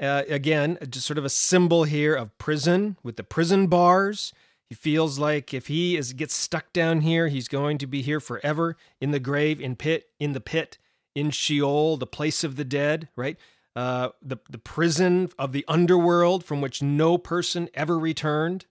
Uh, 0.00 0.22
again, 0.28 0.78
just 0.88 1.06
sort 1.06 1.18
of 1.18 1.24
a 1.24 1.30
symbol 1.30 1.84
here 1.84 2.14
of 2.14 2.36
prison 2.38 2.96
with 3.02 3.16
the 3.16 3.24
prison 3.24 3.66
bars. 3.66 4.32
He 4.68 4.74
feels 4.74 5.18
like 5.18 5.54
if 5.54 5.68
he 5.68 5.96
is 5.96 6.12
gets 6.12 6.34
stuck 6.34 6.72
down 6.72 7.00
here, 7.00 7.28
he's 7.28 7.48
going 7.48 7.78
to 7.78 7.86
be 7.86 8.02
here 8.02 8.20
forever 8.20 8.76
in 9.00 9.12
the 9.12 9.20
grave, 9.20 9.60
in 9.60 9.76
pit, 9.76 10.10
in 10.20 10.32
the 10.32 10.40
pit, 10.40 10.76
in 11.14 11.30
Sheol, 11.30 11.96
the 11.96 12.06
place 12.06 12.44
of 12.44 12.56
the 12.56 12.64
dead, 12.64 13.08
right? 13.16 13.38
Uh, 13.74 14.10
the 14.20 14.36
the 14.50 14.58
prison 14.58 15.30
of 15.38 15.52
the 15.52 15.64
underworld 15.68 16.44
from 16.44 16.60
which 16.60 16.82
no 16.82 17.16
person 17.16 17.70
ever 17.72 17.98
returned. 17.98 18.66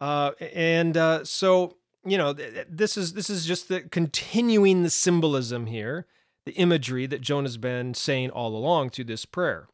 Uh, 0.00 0.30
and 0.54 0.96
uh, 0.96 1.24
so 1.24 1.76
you 2.04 2.16
know 2.16 2.32
this 2.32 2.96
is 2.96 3.12
this 3.12 3.28
is 3.28 3.44
just 3.44 3.68
the 3.68 3.82
continuing 3.82 4.82
the 4.82 4.90
symbolism 4.90 5.66
here, 5.66 6.06
the 6.46 6.52
imagery 6.52 7.04
that 7.06 7.20
Jonah's 7.20 7.58
been 7.58 7.92
saying 7.92 8.30
all 8.30 8.56
along 8.56 8.90
through 8.90 9.04
this 9.04 9.26
prayer. 9.26 9.68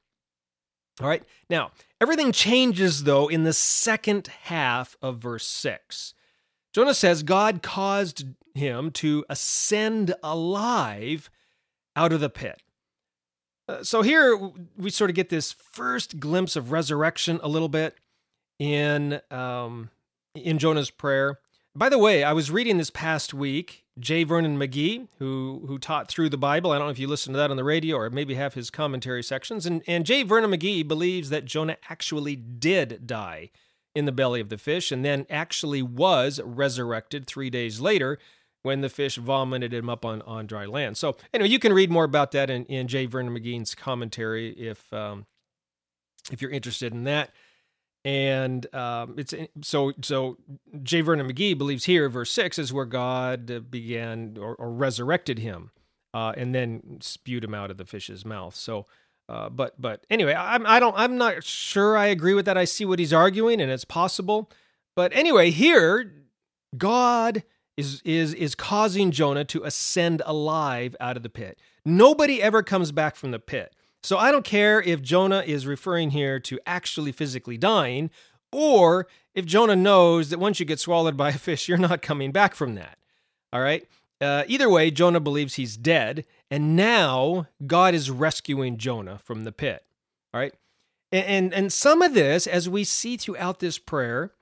All 1.00 1.08
right. 1.08 1.22
Now, 1.50 1.72
everything 2.04 2.32
changes, 2.32 3.04
though, 3.04 3.28
in 3.28 3.44
the 3.44 3.52
second 3.54 4.26
half 4.42 4.94
of 5.00 5.16
verse 5.16 5.46
6. 5.46 6.12
Jonah 6.74 6.92
says 6.92 7.22
God 7.22 7.62
caused 7.62 8.26
him 8.54 8.90
to 8.90 9.24
ascend 9.30 10.14
alive 10.22 11.30
out 11.96 12.12
of 12.12 12.20
the 12.20 12.28
pit. 12.28 12.62
Uh, 13.66 13.82
so 13.82 14.02
here 14.02 14.38
we 14.76 14.90
sort 14.90 15.08
of 15.08 15.16
get 15.16 15.30
this 15.30 15.50
first 15.50 16.20
glimpse 16.20 16.56
of 16.56 16.72
resurrection 16.72 17.40
a 17.42 17.48
little 17.48 17.70
bit 17.70 17.96
in 18.58 19.18
um, 19.30 19.88
in 20.34 20.58
Jonah's 20.58 20.90
prayer. 20.90 21.38
By 21.74 21.88
the 21.88 21.98
way, 21.98 22.22
I 22.22 22.34
was 22.34 22.50
reading 22.50 22.76
this 22.76 22.90
past 22.90 23.32
week 23.32 23.83
J. 23.98 24.24
Vernon 24.24 24.58
McGee, 24.58 25.08
who 25.18 25.64
who 25.66 25.78
taught 25.78 26.08
through 26.08 26.28
the 26.28 26.36
Bible. 26.36 26.72
I 26.72 26.78
don't 26.78 26.88
know 26.88 26.90
if 26.92 26.98
you 26.98 27.06
listened 27.06 27.34
to 27.34 27.38
that 27.38 27.50
on 27.50 27.56
the 27.56 27.64
radio 27.64 27.96
or 27.96 28.10
maybe 28.10 28.34
have 28.34 28.54
his 28.54 28.70
commentary 28.70 29.22
sections. 29.22 29.66
And 29.66 29.82
and 29.86 30.04
J. 30.04 30.22
Vernon 30.24 30.50
McGee 30.50 30.86
believes 30.86 31.30
that 31.30 31.44
Jonah 31.44 31.76
actually 31.88 32.34
did 32.34 33.06
die 33.06 33.50
in 33.94 34.04
the 34.04 34.12
belly 34.12 34.40
of 34.40 34.48
the 34.48 34.58
fish 34.58 34.90
and 34.90 35.04
then 35.04 35.26
actually 35.30 35.80
was 35.80 36.40
resurrected 36.44 37.26
three 37.26 37.48
days 37.48 37.80
later 37.80 38.18
when 38.62 38.80
the 38.80 38.88
fish 38.88 39.16
vomited 39.16 39.72
him 39.72 39.88
up 39.88 40.04
on, 40.04 40.22
on 40.22 40.46
dry 40.46 40.64
land. 40.64 40.96
So 40.96 41.16
anyway, 41.32 41.50
you 41.50 41.58
can 41.58 41.72
read 41.72 41.90
more 41.90 42.04
about 42.04 42.32
that 42.32 42.50
in, 42.50 42.64
in 42.64 42.88
J. 42.88 43.06
Vernon 43.06 43.36
McGee's 43.36 43.74
commentary 43.74 44.50
if 44.52 44.92
um, 44.92 45.26
if 46.32 46.42
you're 46.42 46.50
interested 46.50 46.92
in 46.92 47.04
that 47.04 47.30
and 48.04 48.72
um, 48.74 49.14
it's 49.16 49.34
so 49.62 49.92
so 50.02 50.36
J. 50.82 51.00
Vernon 51.00 51.30
McGee 51.30 51.56
believes 51.56 51.84
here, 51.84 52.08
verse 52.08 52.30
six 52.30 52.58
is 52.58 52.72
where 52.72 52.84
God 52.84 53.70
began 53.70 54.36
or, 54.38 54.54
or 54.56 54.70
resurrected 54.70 55.38
him, 55.38 55.70
uh, 56.12 56.32
and 56.36 56.54
then 56.54 56.98
spewed 57.00 57.44
him 57.44 57.54
out 57.54 57.70
of 57.70 57.78
the 57.78 57.86
fish's 57.86 58.24
mouth. 58.24 58.54
So, 58.54 58.86
uh, 59.28 59.48
but 59.48 59.80
but 59.80 60.06
anyway, 60.10 60.34
I'm 60.34 60.66
I 60.66 60.80
don't 60.80 60.94
I'm 60.96 61.16
not 61.16 61.44
sure 61.44 61.96
I 61.96 62.06
agree 62.06 62.34
with 62.34 62.44
that. 62.44 62.58
I 62.58 62.64
see 62.64 62.84
what 62.84 62.98
he's 62.98 63.12
arguing, 63.12 63.60
and 63.60 63.70
it's 63.70 63.86
possible. 63.86 64.50
But 64.94 65.14
anyway, 65.14 65.50
here 65.50 66.12
God 66.76 67.42
is 67.76 68.02
is 68.04 68.34
is 68.34 68.54
causing 68.54 69.10
Jonah 69.10 69.44
to 69.46 69.64
ascend 69.64 70.22
alive 70.26 70.94
out 71.00 71.16
of 71.16 71.22
the 71.22 71.30
pit. 71.30 71.58
Nobody 71.84 72.42
ever 72.42 72.62
comes 72.62 72.92
back 72.92 73.16
from 73.16 73.30
the 73.30 73.38
pit. 73.38 73.74
So 74.04 74.18
I 74.18 74.30
don't 74.30 74.44
care 74.44 74.82
if 74.82 75.00
Jonah 75.00 75.42
is 75.46 75.66
referring 75.66 76.10
here 76.10 76.38
to 76.38 76.60
actually 76.66 77.10
physically 77.10 77.56
dying, 77.56 78.10
or 78.52 79.06
if 79.34 79.46
Jonah 79.46 79.76
knows 79.76 80.28
that 80.28 80.38
once 80.38 80.60
you 80.60 80.66
get 80.66 80.78
swallowed 80.78 81.16
by 81.16 81.30
a 81.30 81.38
fish, 81.38 81.68
you're 81.68 81.78
not 81.78 82.02
coming 82.02 82.30
back 82.30 82.54
from 82.54 82.74
that. 82.74 82.98
All 83.50 83.62
right? 83.62 83.88
Uh, 84.20 84.44
either 84.46 84.68
way, 84.68 84.90
Jonah 84.90 85.20
believes 85.20 85.54
he's 85.54 85.78
dead, 85.78 86.26
and 86.50 86.76
now 86.76 87.46
God 87.66 87.94
is 87.94 88.10
rescuing 88.10 88.76
Jonah 88.76 89.20
from 89.24 89.44
the 89.44 89.52
pit. 89.52 89.82
All 90.34 90.40
right? 90.40 90.52
And, 91.10 91.24
and, 91.24 91.54
and 91.54 91.72
some 91.72 92.02
of 92.02 92.12
this, 92.12 92.46
as 92.46 92.68
we 92.68 92.84
see 92.84 93.16
throughout 93.16 93.60
this 93.60 93.78
prayer, 93.78 94.32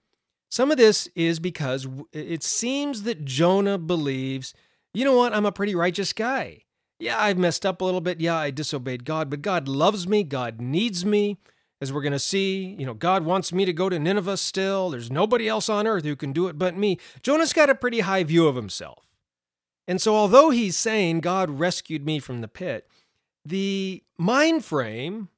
some 0.50 0.73
of 0.73 0.76
this 0.76 1.09
is 1.14 1.38
because 1.38 1.87
it 2.12 2.42
seems 2.42 3.04
that 3.04 3.25
Jonah 3.25 3.78
believes, 3.78 4.54
you 4.92 5.04
know 5.04 5.16
what, 5.16 5.33
I'm 5.33 5.47
a 5.47 5.52
pretty 5.52 5.76
righteous 5.76 6.12
guy 6.12 6.64
yeah, 7.02 7.21
I've 7.21 7.37
messed 7.37 7.66
up 7.66 7.80
a 7.80 7.85
little 7.85 8.00
bit. 8.00 8.21
Yeah, 8.21 8.37
I 8.37 8.52
disobeyed 8.52 9.04
God, 9.04 9.28
but 9.28 9.42
God 9.42 9.66
loves 9.66 10.06
me. 10.06 10.23
God 10.23 10.61
needs 10.61 11.04
me. 11.04 11.38
As 11.80 11.92
we're 11.92 12.00
going 12.00 12.12
to 12.12 12.18
see, 12.21 12.76
you 12.78 12.87
know, 12.87 12.94
God 12.94 13.25
wants 13.25 13.52
me 13.52 13.64
to 13.64 13.73
go 13.73 13.88
to 13.88 13.99
Nineveh 13.99 14.37
still. 14.37 14.90
There's 14.90 15.11
nobody 15.11 15.49
else 15.49 15.68
on 15.68 15.88
earth 15.88 16.04
who 16.04 16.14
can 16.14 16.32
do 16.32 16.47
it 16.47 16.56
but 16.56 16.76
me. 16.76 16.99
Jonah's 17.21 17.52
got 17.52 17.68
a 17.68 17.75
pretty 17.75 18.00
high 18.00 18.23
view 18.23 18.47
of 18.47 18.54
himself. 18.54 19.04
And 19.88 20.00
so, 20.00 20.14
although 20.14 20.50
he's 20.50 20.76
saying 20.76 21.21
God 21.21 21.50
rescued 21.50 22.06
me 22.06 22.21
from 22.21 22.40
the 22.40 22.47
pit, 22.47 22.87
the 23.44 24.04
mind 24.16 24.64
frame 24.64 25.28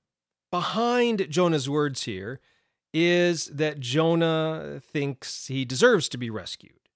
behind 0.50 1.30
Jonah's 1.30 1.68
words 1.68 2.02
here 2.02 2.40
is 2.92 3.46
that 3.46 3.80
Jonah 3.80 4.82
thinks 4.84 5.46
he 5.46 5.64
deserves 5.64 6.10
to 6.10 6.18
be 6.18 6.28
rescued. 6.28 6.90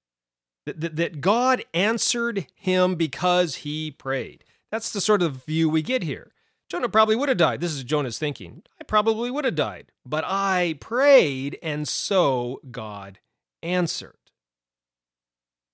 That, 0.66 0.80
that, 0.82 0.96
that 0.96 1.20
God 1.22 1.64
answered 1.72 2.48
him 2.54 2.96
because 2.96 3.56
he 3.56 3.90
prayed. 3.90 4.44
That's 4.70 4.90
the 4.92 5.00
sort 5.00 5.22
of 5.22 5.44
view 5.44 5.68
we 5.68 5.82
get 5.82 6.02
here. 6.02 6.32
Jonah 6.68 6.88
probably 6.88 7.16
would 7.16 7.30
have 7.30 7.38
died. 7.38 7.60
This 7.60 7.72
is 7.72 7.84
Jonah's 7.84 8.18
thinking. 8.18 8.62
I 8.80 8.84
probably 8.84 9.30
would 9.30 9.46
have 9.46 9.54
died, 9.54 9.90
but 10.04 10.25
I 10.26 10.76
prayed, 10.80 11.58
and 11.62 11.88
so 11.88 12.60
God 12.70 13.20
answered. 13.62 14.16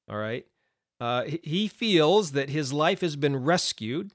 All 0.09 0.17
right. 0.17 0.47
Uh, 1.01 1.25
he 1.43 1.67
feels 1.67 2.33
that 2.33 2.51
his 2.51 2.73
life 2.73 3.01
has 3.01 3.17
been 3.17 3.45
rescued, 3.45 4.13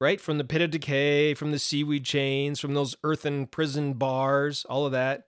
right, 0.00 0.20
from 0.20 0.38
the 0.38 0.44
pit 0.44 0.62
of 0.62 0.70
decay, 0.70 1.34
from 1.34 1.50
the 1.50 1.58
seaweed 1.58 2.04
chains, 2.04 2.58
from 2.58 2.72
those 2.72 2.96
earthen 3.04 3.46
prison 3.46 3.92
bars, 3.92 4.64
all 4.70 4.86
of 4.86 4.92
that, 4.92 5.24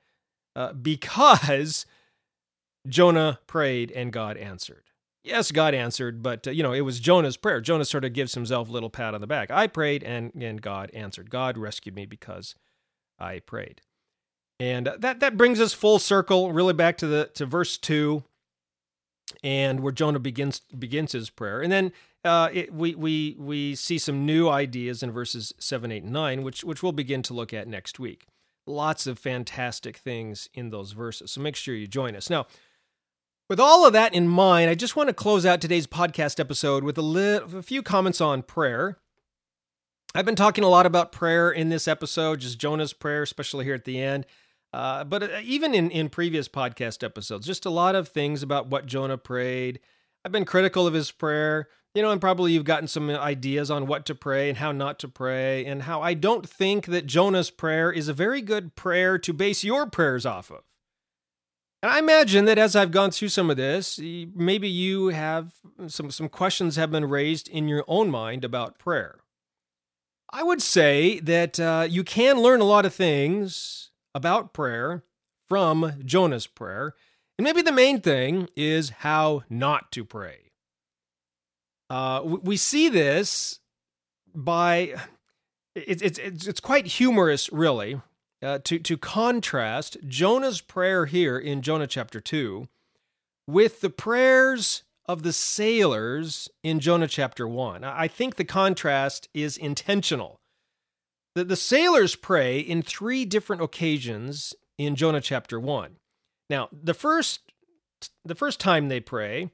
uh, 0.57 0.73
because 0.73 1.85
Jonah 2.89 3.41
prayed 3.47 3.91
and 3.91 4.13
God 4.13 4.39
answered. 4.39 4.85
Yes, 5.25 5.51
God 5.51 5.73
answered, 5.75 6.23
but 6.23 6.47
uh, 6.47 6.51
you 6.51 6.63
know, 6.63 6.75
it 6.75 6.83
was 6.83 7.01
Jonah's 7.01 7.39
prayer. 7.39 7.63
Jonah 7.63 7.87
sort 7.87 8.05
of 8.05 8.13
gives 8.13 8.35
himself 8.35 8.69
a 8.69 8.73
little 8.73 8.91
pat 8.91 9.15
on 9.15 9.23
the 9.23 9.27
back. 9.27 9.51
I 9.51 9.67
prayed 9.67 10.05
and 10.05 10.31
and 10.35 10.61
God 10.61 10.91
answered. 10.93 11.31
God 11.31 11.57
rescued 11.57 11.95
me 11.95 12.05
because 12.05 12.55
I 13.19 13.39
prayed. 13.41 13.81
And 14.61 14.93
that 14.99 15.21
that 15.21 15.37
brings 15.37 15.61
us 15.61 15.73
full 15.73 15.99
circle 15.99 16.53
really 16.53 16.75
back 16.75 16.99
to 16.99 17.07
the 17.07 17.31
to 17.35 17.47
verse 17.47 17.79
2 17.79 18.23
and 19.43 19.81
where 19.81 19.93
Jonah 19.93 20.19
begins 20.19 20.61
begins 20.79 21.13
his 21.13 21.31
prayer. 21.31 21.63
And 21.63 21.73
then 21.73 21.93
uh, 22.23 22.51
it, 22.53 22.73
we 22.73 22.95
we 22.95 23.37
we 23.39 23.75
see 23.75 23.99
some 23.99 24.27
new 24.27 24.49
ideas 24.49 25.03
in 25.03 25.11
verses 25.11 25.55
7, 25.59 25.91
8, 25.91 26.03
and 26.05 26.13
9 26.13 26.43
which 26.43 26.65
which 26.65 26.83
we'll 26.83 26.93
begin 26.93 27.23
to 27.23 27.35
look 27.35 27.55
at 27.55 27.67
next 27.67 27.99
week. 27.99 28.27
Lots 28.67 29.07
of 29.07 29.19
fantastic 29.19 29.97
things 29.97 30.49
in 30.55 30.71
those 30.71 30.93
verses. 30.93 31.33
So 31.33 31.41
make 31.41 31.57
sure 31.57 31.75
you 31.75 31.87
join 31.87 32.15
us. 32.15 32.31
Now, 32.31 32.47
with 33.49 33.61
all 33.61 33.87
of 33.87 33.93
that 33.93 34.15
in 34.15 34.27
mind, 34.27 34.71
I 34.71 34.75
just 34.75 34.97
want 34.97 35.09
to 35.09 35.15
close 35.15 35.45
out 35.45 35.61
today's 35.61 35.87
podcast 35.87 36.41
episode 36.41 36.83
with 36.83 36.97
a, 36.97 37.03
li- 37.03 37.41
a 37.59 37.63
few 37.63 37.83
comments 37.83 38.21
on 38.21 38.43
prayer. 38.43 38.99
I've 40.15 40.25
been 40.25 40.37
talking 40.37 40.65
a 40.65 40.69
lot 40.69 40.87
about 40.87 41.13
prayer 41.13 41.51
in 41.51 41.69
this 41.69 41.87
episode, 41.89 42.41
just 42.41 42.59
Jonah's 42.59 42.93
prayer, 42.93 43.23
especially 43.23 43.65
here 43.65 43.75
at 43.75 43.85
the 43.85 44.01
end. 44.01 44.27
Uh, 44.73 45.05
but 45.05 45.23
uh, 45.23 45.41
even 45.43 45.75
in, 45.75 45.91
in 45.91 46.09
previous 46.09 46.49
podcast 46.49 47.05
episodes, 47.05 47.47
just 47.47 47.67
a 47.67 47.71
lot 47.71 47.95
of 47.95 48.09
things 48.09 48.43
about 48.43 48.69
what 48.69 48.87
Jonah 48.87 49.19
prayed. 49.19 49.81
I've 50.25 50.33
been 50.33 50.45
critical 50.45 50.87
of 50.87 50.95
his 50.95 51.11
prayer, 51.11 51.69
you 51.95 52.03
know, 52.03 52.11
and 52.11 52.21
probably 52.21 52.53
you've 52.53 52.65
gotten 52.65 52.89
some 52.89 53.11
ideas 53.11 53.71
on 53.71 53.87
what 53.87 54.07
to 54.07 54.15
pray 54.15 54.49
and 54.49 54.59
how 54.59 54.73
not 54.73 54.99
to 55.01 55.09
pray, 55.09 55.67
and 55.67 55.83
how 55.83 56.01
I 56.01 56.15
don't 56.15 56.49
think 56.49 56.87
that 56.87 57.07
Jonah's 57.07 57.51
prayer 57.51 57.93
is 57.93 58.09
a 58.09 58.15
very 58.15 58.41
good 58.41 58.75
prayer 58.75 59.19
to 59.19 59.33
base 59.33 59.65
your 59.65 59.87
prayers 59.87 60.25
off 60.25 60.51
of. 60.51 60.63
And 61.85 61.93
I 61.93 61.99
imagine 61.99 62.47
that 62.47 62.57
as 62.57 62.75
I've 62.75 62.93
gone 62.93 63.11
through 63.11 63.29
some 63.29 63.51
of 63.51 63.59
this, 63.59 64.01
maybe 64.01 64.71
you 64.71 65.09
have 65.09 65.53
some, 65.87 66.11
some 66.11 66.31
questions 66.31 66.77
have 66.77 66.91
been 66.91 67.05
raised 67.05 67.47
in 67.47 67.69
your 67.69 67.85
own 67.87 68.09
mind 68.09 68.43
about 68.43 68.79
prayer. 68.79 69.19
I 70.33 70.45
would 70.45 70.63
say 70.63 71.21
that 71.21 71.61
uh, 71.61 71.87
you 71.87 72.03
can 72.03 72.41
learn 72.41 72.63
a 72.63 72.65
lot 72.65 72.87
of 72.87 72.95
things 72.95 73.91
about 74.15 74.55
prayer 74.55 75.05
from 75.47 76.01
Jonah's 76.03 76.47
prayer. 76.47 76.95
And 77.37 77.45
maybe 77.45 77.61
the 77.61 77.71
main 77.71 78.01
thing 78.01 78.49
is 78.57 78.89
how 78.89 79.43
not 79.51 79.93
to 79.93 80.07
pray. 80.07 80.53
Uh, 81.91 82.23
we 82.25 82.57
see 82.57 82.89
this 82.89 83.61
by, 84.35 84.95
it's, 85.75 86.01
it's, 86.01 86.19
it's 86.19 86.61
quite 86.61 86.87
humorous, 86.87 87.53
really, 87.53 88.01
uh, 88.45 88.59
to, 88.65 88.79
to 88.79 88.97
contrast 88.97 89.97
Jonah's 90.07 90.61
prayer 90.61 91.07
here 91.07 91.39
in 91.39 91.63
Jonah 91.63 91.87
chapter 91.87 92.21
2 92.21 92.69
with 93.47 93.81
the 93.81 93.91
prayers 93.91 94.83
of 95.07 95.23
the 95.23 95.33
sailors 95.33 96.49
in 96.63 96.81
Jonah 96.81 97.09
chapter 97.09 97.47
1. 97.49 97.85
I 97.85 98.09
think 98.09 98.37
the 98.37 98.45
contrast 98.45 99.29
is 99.35 99.57
intentional. 99.57 100.41
The, 101.35 101.45
the 101.45 101.57
sailors 101.57 102.17
pray 102.17 102.59
in 102.59 102.83
three 102.83 103.25
different 103.25 103.63
occasions 103.63 104.55
in 104.79 104.95
Jonah 104.95 105.21
chapter 105.21 105.59
1. 105.59 105.97
Now, 106.51 106.69
the 106.73 106.95
first 106.95 107.41
the 108.25 108.35
first 108.35 108.61
time 108.61 108.89
they 108.89 109.01
pray, 109.01 109.51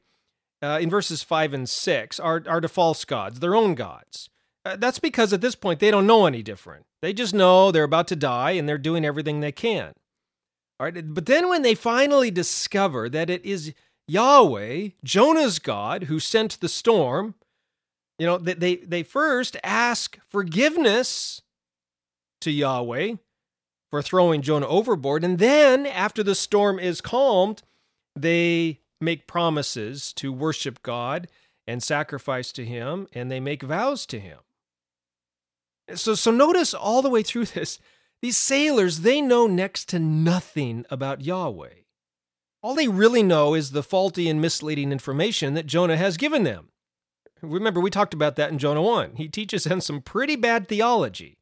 uh, 0.61 0.79
in 0.81 0.91
verses 0.91 1.23
5 1.23 1.55
and 1.55 1.69
6, 1.69 2.19
are, 2.19 2.43
are 2.49 2.61
to 2.61 2.69
false 2.69 3.05
gods, 3.05 3.39
their 3.39 3.55
own 3.55 3.77
gods. 3.77 4.29
Uh, 4.65 4.77
that's 4.77 4.99
because 4.99 5.33
at 5.33 5.41
this 5.41 5.55
point 5.55 5.81
they 5.81 5.91
don't 5.91 6.07
know 6.07 6.27
any 6.27 6.43
different. 6.43 6.85
They 7.03 7.13
just 7.13 7.35
know 7.35 7.71
they're 7.71 7.85
about 7.85 8.09
to 8.09 8.17
die 8.17 8.53
and 8.53 8.69
they're 8.69 8.79
doing 8.79 9.05
everything 9.05 9.41
they 9.41 9.53
can. 9.53 9.95
All 10.79 10.87
right, 10.87 11.15
but 11.15 11.27
then 11.27 11.49
when 11.49 11.63
they 11.63 11.75
finally 11.75 12.31
discover 12.31 13.09
that 13.09 13.29
it 13.29 13.45
is 13.45 13.75
Yahweh, 14.09 14.89
Jonah's 15.05 15.59
God, 15.59 16.05
who 16.05 16.19
sent 16.19 16.61
the 16.61 16.69
storm, 16.69 17.35
you 18.19 18.27
know, 18.27 18.39
they, 18.39 18.55
they, 18.55 18.77
they 18.77 19.03
first 19.03 19.57
ask 19.63 20.19
forgiveness 20.29 21.43
to 22.41 22.51
Yahweh 22.51 23.15
for 23.91 24.03
throwing 24.03 24.43
Jonah 24.43 24.69
overboard. 24.69 25.25
And 25.25 25.39
then, 25.39 25.87
after 25.87 26.23
the 26.23 26.35
storm 26.35 26.79
is 26.79 27.01
calmed, 27.01 27.63
they 28.17 28.81
make 29.01 29.27
promises 29.27 30.13
to 30.15 30.33
worship 30.33 30.83
God 30.83 31.29
and 31.67 31.83
sacrifice 31.83 32.53
to 32.53 32.65
Him, 32.65 33.07
and 33.13 33.31
they 33.31 33.41
make 33.41 33.63
vows 33.63 34.07
to 34.07 34.21
Him. 34.21 34.39
So, 35.95 36.15
so 36.15 36.31
notice 36.31 36.75
all 36.75 37.03
the 37.03 37.11
way 37.11 37.23
through 37.23 37.45
this, 37.47 37.79
these 38.23 38.37
sailors, 38.37 39.01
they 39.01 39.21
know 39.21 39.47
next 39.47 39.89
to 39.91 39.99
nothing 39.99 40.85
about 40.91 41.23
Yahweh. 41.23 41.75
All 42.63 42.75
they 42.75 42.89
really 42.89 43.23
know 43.23 43.55
is 43.55 43.71
the 43.71 43.83
faulty 43.83 44.29
and 44.29 44.41
misleading 44.41 44.93
information 44.93 45.55
that 45.55 45.67
Jonah 45.67 45.97
has 45.97 46.19
given 46.19 46.43
them. 46.43 46.69
Remember, 47.41 47.81
we 47.81 47.89
talked 47.89 48.13
about 48.13 48.37
that 48.37 48.51
in 48.51 48.59
Jonah 48.59 48.83
1. 48.83 49.15
He 49.17 49.29
teaches 49.29 49.65
them 49.65 49.81
some 49.81 50.03
pretty 50.03 50.37
bad 50.37 50.69
theology. 50.69 51.39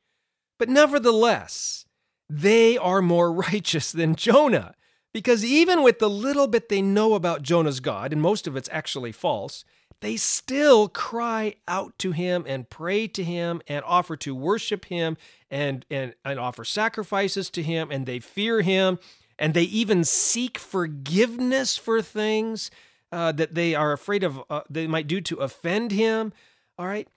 But 0.58 0.68
nevertheless, 0.68 1.86
they 2.28 2.78
are 2.78 3.02
more 3.02 3.32
righteous 3.50 3.90
than 3.90 4.14
Jonah. 4.14 4.74
Because 5.12 5.44
even 5.44 5.82
with 5.82 5.98
the 5.98 6.10
little 6.10 6.46
bit 6.46 6.68
they 6.68 6.82
know 6.82 7.14
about 7.14 7.42
Jonah's 7.42 7.80
God, 7.80 8.12
and 8.12 8.22
most 8.22 8.46
of 8.46 8.56
it's 8.56 8.68
actually 8.70 9.10
false, 9.10 9.64
they 10.00 10.16
still 10.16 10.88
cry 10.88 11.54
out 11.66 11.98
to 11.98 12.12
him 12.12 12.44
and 12.46 12.70
pray 12.70 13.08
to 13.08 13.24
him 13.24 13.60
and 13.66 13.84
offer 13.84 14.16
to 14.16 14.34
worship 14.34 14.86
him 14.86 15.16
and, 15.50 15.84
and, 15.90 16.14
and 16.24 16.38
offer 16.38 16.64
sacrifices 16.64 17.50
to 17.50 17.62
him 17.62 17.90
and 17.90 18.06
they 18.06 18.20
fear 18.20 18.62
him 18.62 18.98
and 19.38 19.54
they 19.54 19.62
even 19.62 20.04
seek 20.04 20.58
forgiveness 20.58 21.76
for 21.76 22.02
things 22.02 22.70
uh, 23.12 23.32
that 23.32 23.54
they 23.54 23.74
are 23.74 23.92
afraid 23.92 24.22
of 24.22 24.42
uh, 24.50 24.62
they 24.68 24.86
might 24.86 25.06
do 25.06 25.20
to 25.20 25.36
offend 25.36 25.92
him. 25.92 26.32
All 26.78 26.86
right. 26.86 27.08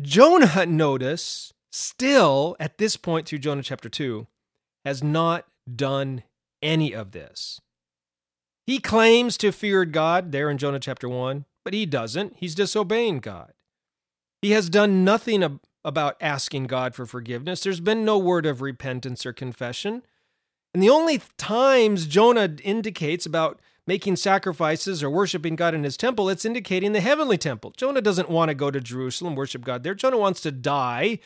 Jonah, 0.00 0.66
notice, 0.66 1.52
still 1.70 2.56
at 2.58 2.78
this 2.78 2.96
point 2.96 3.28
through 3.28 3.38
Jonah 3.38 3.62
chapter 3.62 3.88
2, 3.88 4.26
has 4.84 5.02
not 5.02 5.46
done 5.74 6.22
any 6.62 6.92
of 6.92 7.12
this. 7.12 7.60
He 8.66 8.78
claims 8.78 9.36
to 9.38 9.52
fear 9.52 9.84
God 9.84 10.32
there 10.32 10.50
in 10.50 10.58
Jonah 10.58 10.80
chapter 10.80 11.08
1, 11.08 11.44
but 11.64 11.74
he 11.74 11.86
doesn't. 11.86 12.34
He's 12.36 12.54
disobeying 12.54 13.20
God. 13.20 13.52
He 14.42 14.50
has 14.52 14.68
done 14.68 15.04
nothing 15.04 15.42
ab- 15.42 15.60
about 15.84 16.16
asking 16.20 16.64
God 16.64 16.94
for 16.94 17.06
forgiveness. 17.06 17.62
There's 17.62 17.80
been 17.80 18.04
no 18.04 18.18
word 18.18 18.46
of 18.46 18.62
repentance 18.62 19.24
or 19.24 19.32
confession. 19.32 20.02
And 20.72 20.82
the 20.82 20.90
only 20.90 21.22
times 21.38 22.06
Jonah 22.06 22.56
indicates 22.62 23.26
about 23.26 23.60
making 23.86 24.16
sacrifices 24.16 25.02
or 25.02 25.10
worshiping 25.10 25.56
God 25.56 25.74
in 25.74 25.84
his 25.84 25.96
temple, 25.96 26.28
it's 26.28 26.44
indicating 26.44 26.92
the 26.92 27.00
heavenly 27.00 27.38
temple. 27.38 27.72
Jonah 27.76 28.00
doesn't 28.00 28.30
want 28.30 28.48
to 28.48 28.54
go 28.54 28.70
to 28.70 28.80
Jerusalem, 28.80 29.34
worship 29.34 29.64
God 29.64 29.82
there. 29.82 29.94
Jonah 29.94 30.18
wants 30.18 30.40
to 30.42 30.50
die 30.50 31.18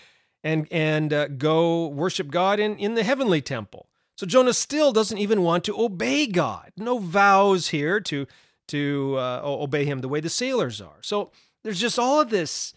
and 0.45 0.69
and 0.71 1.13
uh, 1.13 1.29
go 1.29 1.89
worship 1.89 2.31
God 2.31 2.61
in, 2.61 2.77
in 2.77 2.95
the 2.95 3.05
heavenly 3.05 3.41
temple. 3.41 3.89
So 4.17 4.27
Jonah 4.27 4.53
still 4.53 4.93
doesn't 4.93 5.19
even 5.19 5.43
want 5.43 5.65
to 5.65 5.81
obey 5.81 6.27
God. 6.27 6.73
No 6.77 6.99
vows 6.99 7.69
here 7.69 8.01
to 8.01 8.27
to 8.69 9.17
uh, 9.19 9.41
obey 9.45 9.85
him 9.85 10.01
the 10.01 10.09
way 10.09 10.21
the 10.21 10.29
sailors 10.29 10.81
are. 10.81 10.99
So 11.03 11.31
there's 11.65 11.81
just 11.81 11.99
all 11.99 12.21
of 12.21 12.31
this 12.31 12.75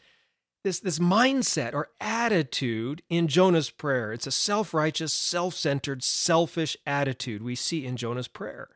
this 0.64 0.80
this 0.80 1.00
mindset 1.00 1.74
or 1.74 1.90
attitude 2.00 3.02
in 3.10 3.28
Jonah's 3.28 3.70
prayer. 3.70 4.14
It's 4.14 4.28
a 4.28 4.32
self-righteous, 4.32 5.14
self-centered, 5.14 6.04
selfish 6.04 6.78
attitude 6.86 7.42
we 7.42 7.56
see 7.56 7.86
in 7.86 7.98
Jonah's 7.98 8.28
prayer. 8.28 8.70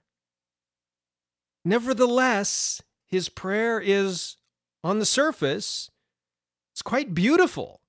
Nevertheless, 1.63 2.81
his 3.05 3.29
prayer 3.29 3.79
is 3.79 4.37
on 4.83 4.99
the 4.99 5.05
surface 5.05 5.89
it's 6.75 6.81
quite 6.81 7.13
beautiful. 7.13 7.79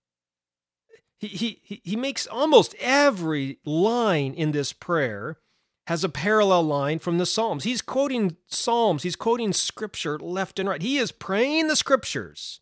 He, 1.18 1.58
he, 1.60 1.80
he 1.82 1.96
makes 1.96 2.28
almost 2.28 2.76
every 2.78 3.58
line 3.64 4.32
in 4.32 4.52
this 4.52 4.72
prayer 4.72 5.38
has 5.86 6.02
a 6.02 6.08
parallel 6.08 6.64
line 6.64 6.98
from 6.98 7.18
the 7.18 7.26
Psalms. 7.26 7.64
He's 7.64 7.82
quoting 7.82 8.36
Psalms, 8.46 9.02
he's 9.02 9.16
quoting 9.16 9.52
scripture 9.52 10.18
left 10.18 10.58
and 10.58 10.68
right. 10.68 10.82
He 10.82 10.98
is 10.98 11.12
praying 11.12 11.68
the 11.68 11.76
scriptures. 11.76 12.60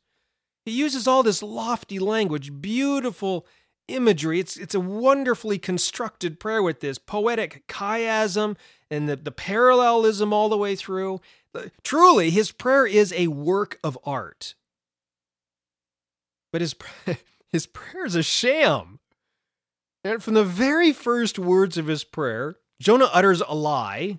He 0.64 0.72
uses 0.72 1.06
all 1.06 1.22
this 1.22 1.42
lofty 1.42 1.98
language, 1.98 2.60
beautiful 2.60 3.46
imagery. 3.88 4.40
It's, 4.40 4.56
it's 4.56 4.74
a 4.74 4.80
wonderfully 4.80 5.58
constructed 5.58 6.40
prayer 6.40 6.62
with 6.62 6.80
this 6.80 6.98
poetic 6.98 7.66
chiasm 7.68 8.56
and 8.90 9.08
the, 9.08 9.16
the 9.16 9.30
parallelism 9.30 10.32
all 10.32 10.48
the 10.48 10.56
way 10.56 10.74
through. 10.74 11.20
Uh, 11.54 11.64
truly, 11.82 12.30
his 12.30 12.50
prayer 12.50 12.86
is 12.86 13.12
a 13.12 13.26
work 13.28 13.78
of 13.84 13.98
art. 14.04 14.54
But 16.50 16.60
his 16.60 16.74
his 17.48 17.66
prayer 17.66 18.06
is 18.06 18.14
a 18.14 18.22
sham. 18.22 19.00
And 20.02 20.22
from 20.22 20.34
the 20.34 20.44
very 20.44 20.92
first 20.92 21.38
words 21.38 21.78
of 21.78 21.86
his 21.86 22.04
prayer, 22.04 22.56
Jonah 22.84 23.08
utters 23.14 23.40
a 23.40 23.54
lie. 23.54 24.18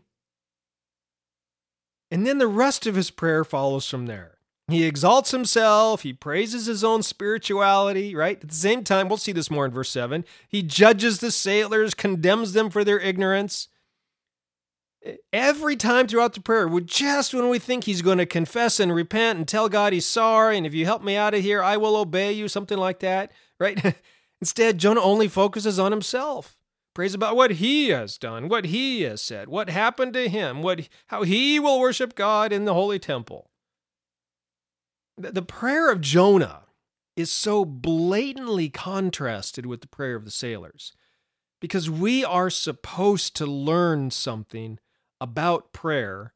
And 2.10 2.26
then 2.26 2.40
the 2.40 2.48
rest 2.48 2.88
of 2.88 2.96
his 2.96 3.12
prayer 3.12 3.44
follows 3.44 3.88
from 3.88 4.08
there. 4.08 4.40
He 4.68 4.86
exalts 4.86 5.30
himself, 5.30 6.02
he 6.02 6.14
praises 6.14 6.66
his 6.66 6.84
own 6.84 7.04
spirituality, 7.04 8.16
right? 8.16 8.42
At 8.42 8.50
the 8.50 8.56
same 8.56 8.84
time, 8.84 9.08
we'll 9.08 9.18
see 9.18 9.34
this 9.34 9.52
more 9.52 9.66
in 9.66 9.72
verse 9.72 9.92
7. 9.92 10.26
He 10.50 10.64
judges 10.64 11.20
the 11.20 11.30
sailors, 11.30 11.94
condemns 11.94 12.54
them 12.54 12.72
for 12.72 12.84
their 12.84 13.00
ignorance. 13.00 13.68
Every 15.32 15.76
time 15.76 16.08
throughout 16.08 16.34
the 16.34 16.42
prayer, 16.42 16.68
just 16.80 17.36
when 17.36 17.50
we 17.50 17.60
think 17.60 17.84
he's 17.84 18.02
going 18.02 18.18
to 18.18 18.26
confess 18.26 18.80
and 18.80 18.92
repent 18.92 19.38
and 19.38 19.48
tell 19.48 19.70
God 19.70 19.94
he's 19.94 20.08
sorry, 20.08 20.58
and 20.58 20.66
if 20.66 20.74
you 20.74 20.86
help 20.86 21.04
me 21.04 21.16
out 21.16 21.36
of 21.36 21.44
here, 21.44 21.62
I 21.62 21.78
will 21.78 21.96
obey 21.96 22.32
you, 22.32 22.48
something 22.48 22.80
like 22.80 23.02
that, 23.02 23.32
right? 23.60 23.96
Instead, 24.42 24.80
Jonah 24.80 25.02
only 25.02 25.28
focuses 25.28 25.78
on 25.78 25.92
himself 25.92 26.58
prays 26.96 27.14
about 27.14 27.36
what 27.36 27.52
he 27.52 27.90
has 27.90 28.18
done, 28.18 28.48
what 28.48 28.66
he 28.66 29.02
has 29.02 29.22
said, 29.22 29.48
what 29.48 29.70
happened 29.70 30.14
to 30.14 30.28
him, 30.28 30.64
what 30.64 30.90
how 31.08 31.22
he 31.22 31.60
will 31.60 31.80
worship 31.80 32.16
God 32.16 32.52
in 32.52 32.66
the 32.66 32.74
holy 32.74 32.98
temple. 32.98 33.52
The 35.18 35.44
prayer 35.44 35.92
of 35.92 36.02
Jonah 36.02 36.64
is 37.16 37.32
so 37.32 37.64
blatantly 37.64 38.70
contrasted 38.70 39.66
with 39.66 39.82
the 39.82 39.88
prayer 39.88 40.16
of 40.16 40.26
the 40.26 40.32
sailors 40.32 40.94
because 41.62 41.90
we 41.90 42.26
are 42.26 42.50
supposed 42.50 43.36
to 43.38 43.46
learn 43.46 44.12
something 44.12 44.80
about 45.22 45.72
prayer 45.72 46.34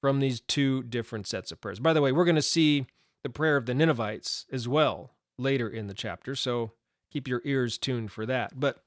from 0.00 0.20
these 0.20 0.40
two 0.40 0.82
different 0.84 1.26
sets 1.26 1.50
of 1.50 1.60
prayers. 1.60 1.80
By 1.80 1.92
the 1.92 2.02
way, 2.02 2.12
we're 2.12 2.24
going 2.24 2.36
to 2.36 2.42
see 2.42 2.86
the 3.24 3.30
prayer 3.30 3.56
of 3.56 3.66
the 3.66 3.74
Ninevites 3.74 4.46
as 4.52 4.68
well 4.68 5.10
later 5.38 5.68
in 5.68 5.88
the 5.88 5.94
chapter, 5.94 6.36
so 6.36 6.72
keep 7.10 7.26
your 7.26 7.42
ears 7.44 7.76
tuned 7.76 8.12
for 8.12 8.24
that. 8.26 8.58
But 8.58 8.84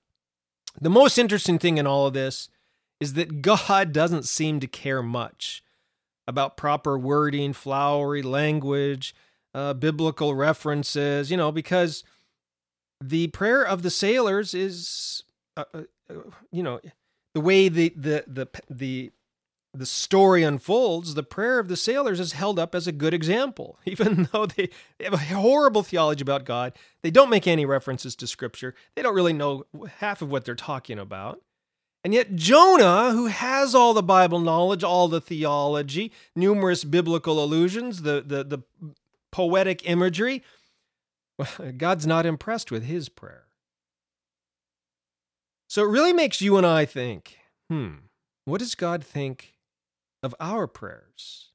the 0.80 0.90
most 0.90 1.18
interesting 1.18 1.60
thing 1.60 1.78
in 1.78 1.88
all 1.88 2.08
of 2.08 2.14
this 2.14 2.50
is 3.00 3.14
that 3.14 3.42
God 3.42 3.94
doesn't 3.94 4.24
seem 4.24 4.60
to 4.60 4.68
care 4.68 5.02
much 5.02 5.64
about 6.28 6.58
proper 6.58 6.98
wording, 6.98 7.54
flowery 7.54 8.22
language, 8.22 9.16
uh, 9.54 9.74
biblical 9.74 10.36
references, 10.36 11.32
you 11.32 11.38
know, 11.38 11.52
because 11.52 12.04
the 13.02 13.28
prayer 13.28 13.64
of 13.64 13.82
the 13.82 13.90
sailors 13.90 14.54
is, 14.54 15.24
uh, 15.58 15.64
uh, 15.74 15.82
uh, 16.10 16.14
you 16.52 16.62
know, 16.62 16.80
the 17.34 17.42
way 17.42 17.70
the, 17.70 17.94
the, 17.96 18.24
the, 18.28 18.48
the 18.70 19.12
the 19.74 19.86
story 19.86 20.44
unfolds, 20.44 21.14
the 21.14 21.24
prayer 21.24 21.60
of 21.60 21.68
the 21.68 21.78
sailors 21.78 22.20
is 22.20 22.34
held 22.34 22.58
up 22.58 22.74
as 22.74 22.88
a 22.88 22.92
good 22.92 23.14
example. 23.14 23.78
Even 23.86 24.28
though 24.32 24.46
they, 24.46 24.70
they 24.98 25.06
have 25.06 25.14
a 25.14 25.18
horrible 25.18 25.84
theology 25.84 26.22
about 26.22 26.46
God, 26.46 26.74
they 27.04 27.12
don't 27.12 27.30
make 27.30 27.48
any 27.48 27.66
references 27.66 28.16
to 28.18 28.28
Scripture, 28.28 28.74
they 28.96 29.02
don't 29.02 29.16
really 29.16 29.34
know 29.34 29.66
half 29.98 30.22
of 30.22 30.32
what 30.32 30.46
they're 30.46 30.56
talking 30.56 31.00
about. 31.00 31.42
And 32.04 32.14
yet, 32.14 32.36
Jonah, 32.36 33.12
who 33.12 33.26
has 33.26 33.76
all 33.76 33.94
the 33.94 34.02
Bible 34.02 34.40
knowledge, 34.40 34.86
all 34.86 35.10
the 35.10 35.20
theology, 35.20 36.14
numerous 36.34 36.86
biblical 36.86 37.44
allusions, 37.44 38.04
the, 38.04 38.24
the, 38.26 38.44
the 38.46 38.60
poetic 39.32 39.88
imagery, 39.88 40.42
God's 41.78 42.08
not 42.08 42.26
impressed 42.26 42.72
with 42.72 42.84
his 42.86 43.10
prayer. 43.10 43.48
So 45.68 45.84
it 45.84 45.90
really 45.90 46.14
makes 46.14 46.42
you 46.42 46.58
and 46.58 46.66
I 46.66 46.86
think 46.86 47.38
hmm, 47.70 47.96
what 48.46 48.60
does 48.60 48.76
God 48.76 49.04
think 49.04 49.54
of 50.24 50.36
our 50.40 50.68
prayers? 50.68 51.50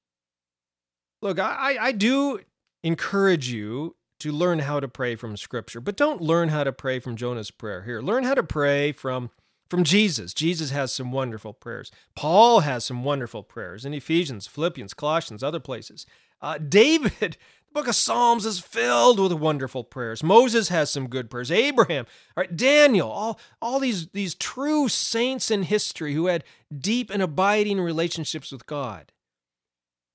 Look, 1.22 1.38
I, 1.38 1.76
I 1.80 1.92
do 1.92 2.40
encourage 2.82 3.48
you 3.48 3.96
to 4.20 4.32
learn 4.32 4.60
how 4.60 4.80
to 4.80 4.88
pray 4.88 5.16
from 5.16 5.36
Scripture, 5.36 5.80
but 5.80 5.96
don't 5.96 6.20
learn 6.20 6.48
how 6.48 6.64
to 6.64 6.72
pray 6.72 6.98
from 6.98 7.16
Jonah's 7.16 7.50
prayer 7.50 7.82
here. 7.82 8.00
Learn 8.00 8.24
how 8.24 8.34
to 8.34 8.42
pray 8.42 8.92
from 8.92 9.30
from 9.70 9.84
Jesus. 9.84 10.34
Jesus 10.34 10.70
has 10.70 10.92
some 10.92 11.10
wonderful 11.10 11.52
prayers. 11.52 11.90
Paul 12.14 12.60
has 12.60 12.84
some 12.84 13.02
wonderful 13.02 13.42
prayers 13.42 13.84
in 13.84 13.94
Ephesians, 13.94 14.46
Philippians, 14.46 14.94
Colossians, 14.94 15.42
other 15.42 15.60
places. 15.60 16.06
Uh, 16.40 16.58
David 16.68 17.36
book 17.74 17.88
of 17.88 17.96
Psalms 17.96 18.46
is 18.46 18.60
filled 18.60 19.18
with 19.18 19.32
wonderful 19.32 19.82
prayers. 19.82 20.22
Moses 20.22 20.68
has 20.68 20.90
some 20.90 21.08
good 21.08 21.28
prayers. 21.28 21.50
Abraham, 21.50 22.06
right, 22.36 22.56
Daniel, 22.56 23.10
all, 23.10 23.40
all 23.60 23.80
these, 23.80 24.06
these 24.08 24.34
true 24.34 24.88
saints 24.88 25.50
in 25.50 25.64
history 25.64 26.14
who 26.14 26.26
had 26.26 26.44
deep 26.74 27.10
and 27.10 27.20
abiding 27.20 27.80
relationships 27.80 28.52
with 28.52 28.66
God. 28.66 29.12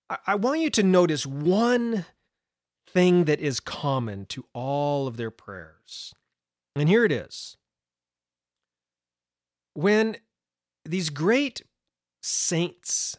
I, 0.09 0.17
I 0.27 0.35
want 0.35 0.61
you 0.61 0.69
to 0.71 0.83
notice 0.83 1.25
one 1.25 2.05
thing 2.87 3.25
that 3.25 3.41
is 3.41 3.59
common 3.59 4.25
to 4.27 4.45
all 4.53 5.05
of 5.05 5.17
their 5.17 5.31
prayers. 5.31 6.15
And 6.75 6.87
here 6.87 7.03
it 7.03 7.11
is. 7.11 7.57
When 9.73 10.15
these 10.85 11.09
great 11.09 11.61
saints 12.23 13.17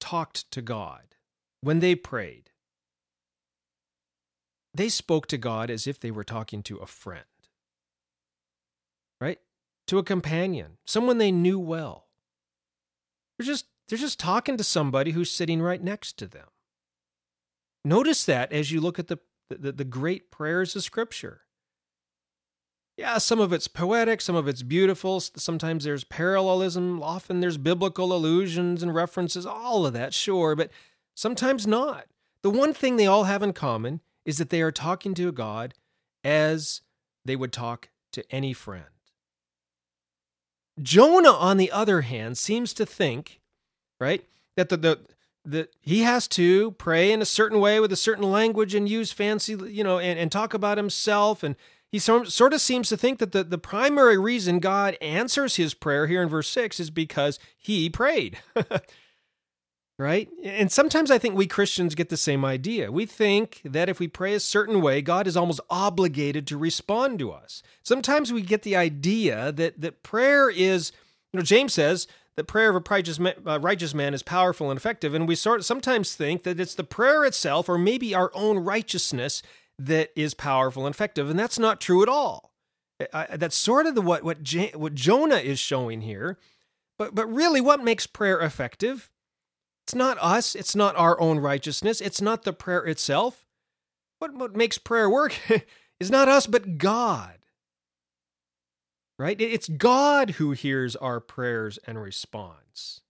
talked 0.00 0.50
to 0.50 0.60
God, 0.60 1.14
when 1.60 1.78
they 1.78 1.94
prayed, 1.94 2.49
they 4.74 4.88
spoke 4.88 5.26
to 5.28 5.38
God 5.38 5.70
as 5.70 5.86
if 5.86 5.98
they 5.98 6.10
were 6.10 6.24
talking 6.24 6.62
to 6.64 6.76
a 6.76 6.86
friend, 6.86 7.24
right? 9.20 9.38
To 9.88 9.98
a 9.98 10.04
companion, 10.04 10.78
someone 10.84 11.18
they 11.18 11.32
knew 11.32 11.58
well. 11.58 12.06
They're 13.38 13.46
just, 13.46 13.66
they're 13.88 13.98
just 13.98 14.20
talking 14.20 14.56
to 14.56 14.64
somebody 14.64 15.10
who's 15.12 15.30
sitting 15.30 15.60
right 15.60 15.82
next 15.82 16.16
to 16.18 16.26
them. 16.26 16.46
Notice 17.84 18.24
that 18.26 18.52
as 18.52 18.70
you 18.70 18.80
look 18.80 18.98
at 18.98 19.08
the, 19.08 19.18
the, 19.48 19.72
the 19.72 19.84
great 19.84 20.30
prayers 20.30 20.76
of 20.76 20.82
Scripture. 20.82 21.42
Yeah, 22.96 23.16
some 23.16 23.40
of 23.40 23.52
it's 23.52 23.66
poetic, 23.66 24.20
some 24.20 24.36
of 24.36 24.46
it's 24.46 24.62
beautiful. 24.62 25.20
Sometimes 25.20 25.84
there's 25.84 26.04
parallelism, 26.04 27.02
often 27.02 27.40
there's 27.40 27.56
biblical 27.56 28.12
allusions 28.12 28.82
and 28.82 28.94
references, 28.94 29.46
all 29.46 29.86
of 29.86 29.94
that, 29.94 30.12
sure, 30.12 30.54
but 30.54 30.70
sometimes 31.14 31.66
not. 31.66 32.06
The 32.42 32.50
one 32.50 32.74
thing 32.74 32.96
they 32.96 33.06
all 33.06 33.24
have 33.24 33.42
in 33.42 33.54
common 33.54 34.00
is 34.30 34.38
that 34.38 34.50
they 34.50 34.62
are 34.62 34.70
talking 34.70 35.12
to 35.14 35.32
God 35.32 35.74
as 36.22 36.82
they 37.24 37.34
would 37.34 37.52
talk 37.52 37.88
to 38.12 38.24
any 38.30 38.52
friend. 38.52 38.84
Jonah, 40.80 41.32
on 41.32 41.56
the 41.56 41.72
other 41.72 42.02
hand, 42.02 42.38
seems 42.38 42.72
to 42.74 42.86
think, 42.86 43.40
right, 43.98 44.24
that 44.56 44.68
the, 44.68 44.76
the 44.76 45.00
that 45.44 45.74
he 45.80 46.02
has 46.02 46.28
to 46.28 46.70
pray 46.72 47.10
in 47.10 47.20
a 47.20 47.26
certain 47.26 47.58
way 47.58 47.80
with 47.80 47.90
a 47.92 47.96
certain 47.96 48.30
language 48.30 48.72
and 48.74 48.88
use 48.88 49.10
fancy, 49.10 49.56
you 49.68 49.82
know, 49.82 49.98
and, 49.98 50.18
and 50.18 50.30
talk 50.30 50.54
about 50.54 50.76
himself. 50.76 51.42
And 51.42 51.56
he 51.90 51.98
sort 51.98 52.52
of 52.52 52.60
seems 52.60 52.88
to 52.90 52.96
think 52.96 53.18
that 53.18 53.32
the, 53.32 53.42
the 53.42 53.58
primary 53.58 54.18
reason 54.18 54.60
God 54.60 54.96
answers 55.00 55.56
his 55.56 55.74
prayer 55.74 56.06
here 56.06 56.22
in 56.22 56.28
verse 56.28 56.48
6 56.50 56.78
is 56.78 56.90
because 56.90 57.38
he 57.56 57.90
prayed. 57.90 58.38
right? 60.00 60.30
And 60.42 60.72
sometimes 60.72 61.10
I 61.10 61.18
think 61.18 61.36
we 61.36 61.46
Christians 61.46 61.94
get 61.94 62.08
the 62.08 62.16
same 62.16 62.42
idea. 62.42 62.90
We 62.90 63.04
think 63.04 63.60
that 63.64 63.90
if 63.90 64.00
we 64.00 64.08
pray 64.08 64.32
a 64.32 64.40
certain 64.40 64.80
way, 64.80 65.02
God 65.02 65.26
is 65.26 65.36
almost 65.36 65.60
obligated 65.68 66.46
to 66.46 66.56
respond 66.56 67.18
to 67.18 67.30
us. 67.30 67.62
Sometimes 67.82 68.32
we 68.32 68.40
get 68.40 68.62
the 68.62 68.76
idea 68.76 69.52
that 69.52 69.82
that 69.82 70.02
prayer 70.02 70.48
is, 70.48 70.92
you 71.32 71.38
know, 71.38 71.44
James 71.44 71.74
says 71.74 72.06
that 72.36 72.44
prayer 72.44 72.70
of 72.70 72.76
a 72.76 72.82
righteous 72.88 73.18
man, 73.18 73.34
uh, 73.46 73.60
righteous 73.60 73.92
man 73.92 74.14
is 74.14 74.22
powerful 74.22 74.70
and 74.70 74.78
effective, 74.78 75.12
and 75.12 75.28
we 75.28 75.34
sort 75.34 75.60
of 75.60 75.66
sometimes 75.66 76.14
think 76.14 76.44
that 76.44 76.58
it's 76.58 76.74
the 76.74 76.84
prayer 76.84 77.26
itself 77.26 77.68
or 77.68 77.76
maybe 77.76 78.14
our 78.14 78.30
own 78.34 78.58
righteousness 78.58 79.42
that 79.78 80.10
is 80.16 80.32
powerful 80.32 80.86
and 80.86 80.94
effective, 80.94 81.28
and 81.28 81.38
that's 81.38 81.58
not 81.58 81.80
true 81.80 82.02
at 82.02 82.08
all. 82.08 82.52
I, 83.12 83.36
that's 83.36 83.56
sort 83.56 83.86
of 83.86 83.94
the 83.94 84.02
what 84.02 84.24
what, 84.24 84.42
J, 84.42 84.72
what 84.74 84.94
Jonah 84.94 85.36
is 85.36 85.58
showing 85.58 86.00
here. 86.00 86.38
But 86.98 87.14
but 87.14 87.26
really, 87.26 87.60
what 87.60 87.84
makes 87.84 88.06
prayer 88.06 88.40
effective? 88.40 89.10
It's 89.90 89.94
not 89.96 90.18
us, 90.20 90.54
it's 90.54 90.76
not 90.76 90.94
our 90.94 91.20
own 91.20 91.40
righteousness, 91.40 92.00
it's 92.00 92.20
not 92.20 92.44
the 92.44 92.52
prayer 92.52 92.86
itself. 92.86 93.44
What, 94.20 94.32
what 94.34 94.54
makes 94.54 94.78
prayer 94.78 95.10
work 95.10 95.34
is 95.98 96.12
not 96.12 96.28
us, 96.28 96.46
but 96.46 96.78
God. 96.78 97.38
Right? 99.18 99.40
It's 99.40 99.68
God 99.68 100.30
who 100.30 100.52
hears 100.52 100.94
our 100.94 101.18
prayers 101.18 101.80
and 101.88 102.00
responds. 102.00 103.00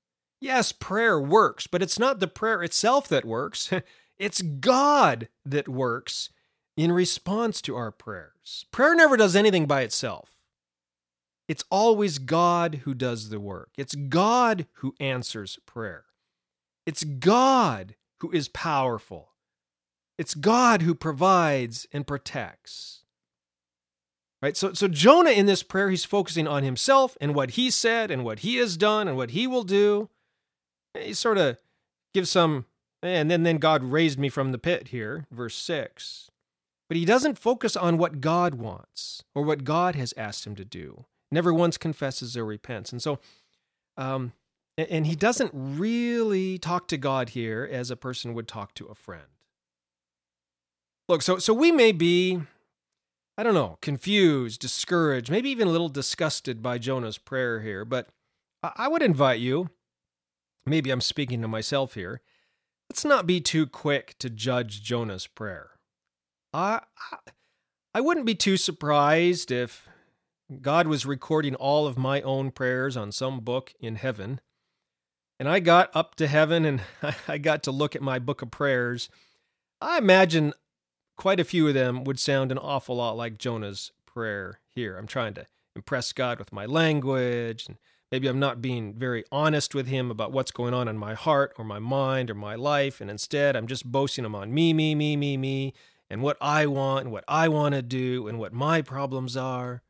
Yes, 0.41 0.73
prayer 0.73 1.21
works, 1.21 1.67
but 1.67 1.83
it's 1.83 1.99
not 1.99 2.19
the 2.19 2.27
prayer 2.27 2.63
itself 2.63 3.07
that 3.09 3.27
works. 3.27 3.71
It's 4.19 4.43
God 4.43 5.29
that 5.47 5.67
works 5.67 6.29
in 6.77 6.93
response 6.93 7.63
to 7.63 7.75
our 7.77 7.91
prayers. 7.91 8.67
Prayer 8.71 8.95
never 8.95 9.17
does 9.17 9.35
anything 9.35 9.65
by 9.67 9.81
itself. 9.81 10.31
It's 11.49 11.65
always 11.71 12.19
God 12.19 12.83
who 12.85 12.93
does 12.93 13.31
the 13.31 13.41
work. 13.41 13.71
It's 13.79 13.95
God 13.95 14.67
who 14.75 14.95
answers 15.01 15.59
prayer. 15.65 16.05
It's 16.91 17.05
God 17.05 17.95
who 18.19 18.33
is 18.33 18.49
powerful. 18.49 19.29
It's 20.19 20.35
God 20.35 20.83
who 20.83 20.93
provides 20.93 21.87
and 21.93 22.05
protects. 22.05 23.05
Right? 24.43 24.57
So, 24.57 24.73
so 24.73 24.89
Jonah 24.89 25.31
in 25.31 25.47
this 25.47 25.63
prayer, 25.63 25.89
he's 25.89 26.05
focusing 26.05 26.49
on 26.49 26.65
himself 26.65 27.17
and 27.21 27.33
what 27.33 27.51
he 27.51 27.71
said 27.71 28.11
and 28.11 28.25
what 28.25 28.41
he 28.41 28.57
has 28.57 28.77
done 28.77 29.07
and 29.07 29.17
what 29.17 29.31
he 29.31 29.47
will 29.47 29.63
do. 29.63 30.09
He 30.99 31.15
sort 31.15 31.39
of 31.39 31.59
gives 32.13 32.29
some, 32.29 32.67
and 33.05 33.31
then, 33.31 33.45
then 33.45 33.59
God 33.59 33.85
raised 33.85 34.19
me 34.19 34.29
from 34.29 34.51
the 34.51 34.59
pit 34.59 34.89
here, 34.89 35.29
verse 35.31 35.55
6. 35.55 36.29
But 36.89 36.97
he 36.97 37.05
doesn't 37.05 37.39
focus 37.39 37.77
on 37.77 37.99
what 37.99 38.21
God 38.21 38.57
wants 38.57 39.23
or 39.33 39.45
what 39.45 39.63
God 39.63 39.95
has 39.95 40.13
asked 40.17 40.45
him 40.45 40.57
to 40.57 40.65
do. 40.65 41.05
Never 41.31 41.55
once 41.55 41.79
confesses 41.79 42.37
or 42.37 42.45
repents. 42.45 42.91
And 42.91 43.01
so 43.01 43.21
um, 43.97 44.33
and 44.89 45.07
he 45.07 45.17
doesn't 45.17 45.51
really 45.53 46.59
talk 46.59 46.89
to 46.89 46.97
God 46.97 47.31
here 47.31 47.69
as 47.71 47.91
a 47.91 47.97
person 47.97 48.35
would 48.35 48.49
talk 48.49 48.75
to 48.75 48.87
a 48.87 48.95
friend. 48.95 49.27
Look, 51.09 51.23
so 51.23 51.39
so 51.39 51.53
we 51.53 51.73
may 51.73 51.93
be 51.93 52.41
I 53.41 53.43
don't 53.43 53.55
know, 53.55 53.79
confused, 53.81 54.61
discouraged, 54.61 55.31
maybe 55.31 55.49
even 55.49 55.67
a 55.67 55.71
little 55.71 55.89
disgusted 55.89 56.63
by 56.63 56.77
Jonah's 56.77 57.17
prayer 57.17 57.61
here, 57.61 57.87
but 57.87 58.09
I 58.63 58.87
would 58.87 59.01
invite 59.01 59.41
you, 59.41 59.71
maybe 60.67 60.91
I'm 60.91 61.01
speaking 61.01 61.41
to 61.41 61.49
myself 61.49 61.95
here, 61.95 62.21
let's 62.91 63.03
not 63.03 63.27
be 63.27 63.41
too 63.41 63.67
quick 63.67 64.17
to 64.19 64.29
judge 64.29 64.83
Jonah's 64.83 65.27
prayer. 65.27 65.71
I, 66.53 66.83
I 67.95 68.03
wouldn't 68.03 68.27
be 68.27 68.35
too 68.35 68.59
surprised 68.59 69.51
if 69.51 69.89
God 70.61 70.87
was 70.87 71.07
recording 71.07 71.55
all 71.55 71.87
of 71.87 71.97
my 71.97 72.21
own 72.21 72.51
prayers 72.51 72.95
on 72.95 73.11
some 73.11 73.41
book 73.41 73.73
in 73.81 73.95
heaven 73.95 74.41
and 75.41 75.49
I 75.49 75.59
got 75.59 75.91
up 75.97 76.17
to 76.17 76.27
heaven 76.27 76.67
and 76.67 76.83
I 77.27 77.39
got 77.39 77.63
to 77.63 77.73
look 77.73 77.97
at 77.97 78.03
my 78.03 78.19
book 78.19 78.43
of 78.43 78.51
prayers. 78.51 79.09
I 79.81 79.97
imagine 79.97 80.53
quite 81.17 81.41
a 81.41 81.45
few 81.45 81.67
of 81.67 81.73
them 81.73 82.05
would 82.05 82.21
sound 82.21 82.53
an 82.53 82.59
awful 82.59 82.97
lot 82.97 83.17
like 83.17 83.39
Jonah's 83.39 83.91
prayer 84.05 84.61
here. 84.69 84.99
I'm 84.99 85.07
trying 85.07 85.33
to 85.35 85.47
impress 85.75 86.13
God 86.13 86.39
with 86.39 86.53
my 86.53 86.67
language, 86.67 87.65
and 87.67 87.79
maybe 88.13 88.29
I'm 88.29 88.39
not 88.39 88.61
being 88.61 88.93
very 88.93 89.25
honest 89.33 89.75
with 89.75 89.87
Him 89.87 90.11
about 90.11 90.31
what's 90.31 90.51
going 90.51 90.75
on 90.75 90.89
in 90.89 90.99
my 90.99 91.15
heart 91.15 91.55
or 91.57 91.65
my 91.65 91.79
mind 91.79 92.31
or 92.31 92.35
my 92.35 92.55
life, 92.55 93.01
and 93.01 93.11
instead 93.11 93.57
I'm 93.57 93.67
just 93.67 93.91
boasting 93.91 94.27
Him 94.27 94.35
on 94.35 94.53
me, 94.53 94.75
me, 94.75 94.95
me, 94.95 95.17
me, 95.17 95.39
me, 95.39 95.73
and 96.11 96.21
what 96.21 96.37
I 96.43 96.67
want 96.67 97.05
and 97.05 97.13
what 97.13 97.25
I 97.27 97.49
want 97.49 97.75
to 97.75 97.83
do 97.83 98.29
and 98.29 98.39
what 98.39 98.53
my 98.53 98.83
problems 98.83 99.39
are. 99.39 99.83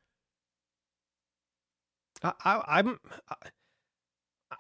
I, 2.23 2.33
I, 2.45 2.63
I'm. 2.79 3.01
I, 3.29 3.35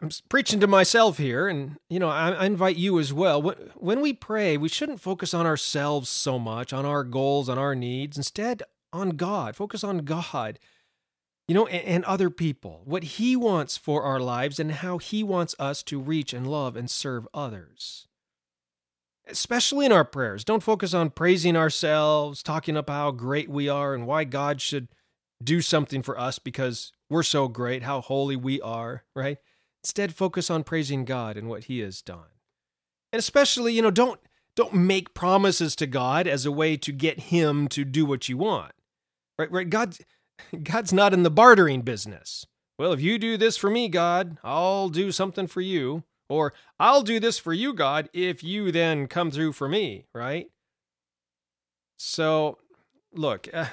I'm 0.02 0.10
preaching 0.30 0.60
to 0.60 0.66
myself 0.66 1.18
here, 1.18 1.46
and 1.46 1.76
you 1.90 1.98
know, 1.98 2.08
I, 2.08 2.30
I, 2.30 2.46
invite 2.46 2.76
you 2.76 2.98
as 2.98 3.12
well. 3.12 3.42
When 3.76 4.00
we 4.00 4.14
pray, 4.14 4.56
we 4.56 4.68
shouldn't 4.68 5.00
focus 5.00 5.34
on 5.34 5.46
ourselves 5.46 6.08
so 6.08 6.38
much, 6.38 6.72
on 6.72 6.86
our 6.86 7.04
goals, 7.04 7.50
on 7.50 7.58
our 7.58 7.74
needs. 7.74 8.16
Instead, 8.16 8.62
on 8.92 9.10
God. 9.10 9.56
Focus 9.56 9.84
on 9.84 9.98
God. 9.98 10.58
you 11.46 11.54
know, 11.54 11.66
and, 11.66 11.84
and 11.84 12.04
other 12.04 12.30
people, 12.30 12.80
what 12.84 13.02
He 13.02 13.36
wants 13.36 13.76
for 13.76 14.02
our 14.02 14.20
lives 14.20 14.58
and 14.58 14.72
how 14.72 14.98
He 14.98 15.22
wants 15.22 15.54
us 15.58 15.82
to 15.84 16.00
reach 16.00 16.32
and 16.32 16.46
love 16.46 16.76
and 16.76 16.90
serve 16.90 17.28
others. 17.34 18.06
Especially 19.28 19.84
in 19.84 19.92
our 19.92 20.04
prayers. 20.04 20.44
Don't 20.44 20.62
focus 20.62 20.94
on 20.94 21.10
praising 21.10 21.56
ourselves, 21.56 22.42
talking 22.42 22.76
up 22.76 22.88
how 22.88 23.10
great 23.10 23.48
we 23.50 23.68
are 23.68 23.94
and 23.94 24.06
why 24.06 24.24
God 24.24 24.60
should 24.60 24.88
do 25.42 25.60
something 25.60 26.02
for 26.02 26.18
us 26.18 26.38
because 26.38 26.92
we're 27.08 27.22
so 27.22 27.48
great, 27.48 27.82
how 27.82 28.00
holy 28.00 28.36
we 28.36 28.60
are, 28.60 29.04
right? 29.14 29.38
Instead, 29.84 30.14
focus 30.14 30.50
on 30.50 30.64
praising 30.64 31.04
God 31.04 31.36
and 31.36 31.48
what 31.48 31.64
He 31.64 31.80
has 31.80 32.02
done. 32.02 32.28
And 33.12 33.18
especially, 33.18 33.72
you 33.72 33.82
know, 33.82 33.90
don't 33.90 34.20
don't 34.56 34.74
make 34.74 35.14
promises 35.14 35.76
to 35.76 35.86
God 35.86 36.26
as 36.26 36.44
a 36.44 36.52
way 36.52 36.76
to 36.76 36.92
get 36.92 37.20
Him 37.20 37.68
to 37.68 37.84
do 37.84 38.04
what 38.04 38.28
you 38.28 38.36
want. 38.36 38.72
Right? 39.38 39.50
Right? 39.50 39.70
God 39.70 39.96
God's 40.62 40.92
not 40.92 41.14
in 41.14 41.22
the 41.22 41.30
bartering 41.30 41.82
business. 41.82 42.46
Well, 42.78 42.92
if 42.92 43.00
you 43.00 43.18
do 43.18 43.36
this 43.36 43.56
for 43.56 43.68
me, 43.68 43.88
God, 43.88 44.38
I'll 44.42 44.88
do 44.88 45.12
something 45.12 45.46
for 45.46 45.60
you. 45.60 46.04
Or 46.30 46.54
I'll 46.78 47.02
do 47.02 47.18
this 47.18 47.40
for 47.40 47.52
you, 47.52 47.74
God, 47.74 48.08
if 48.12 48.44
you 48.44 48.70
then 48.70 49.08
come 49.08 49.32
through 49.32 49.52
for 49.52 49.68
me, 49.68 50.06
right? 50.14 50.48
So, 51.98 52.58
look, 53.12 53.48
uh, 53.52 53.66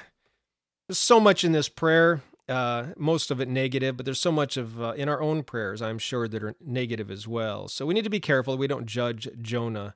there's 0.88 0.98
so 0.98 1.20
much 1.20 1.44
in 1.44 1.52
this 1.52 1.68
prayer, 1.68 2.20
uh, 2.48 2.86
most 2.96 3.30
of 3.30 3.40
it 3.40 3.48
negative, 3.48 3.96
but 3.96 4.06
there's 4.06 4.20
so 4.20 4.32
much 4.32 4.56
of 4.56 4.80
uh, 4.80 4.92
in 4.96 5.08
our 5.08 5.20
own 5.20 5.42
prayers, 5.42 5.82
I'm 5.82 5.98
sure, 5.98 6.26
that 6.28 6.42
are 6.42 6.54
negative 6.64 7.10
as 7.10 7.28
well. 7.28 7.68
So 7.68 7.84
we 7.84 7.94
need 7.94 8.04
to 8.04 8.10
be 8.10 8.20
careful 8.20 8.56
we 8.56 8.66
don't 8.66 8.86
judge 8.86 9.28
Jonah 9.40 9.94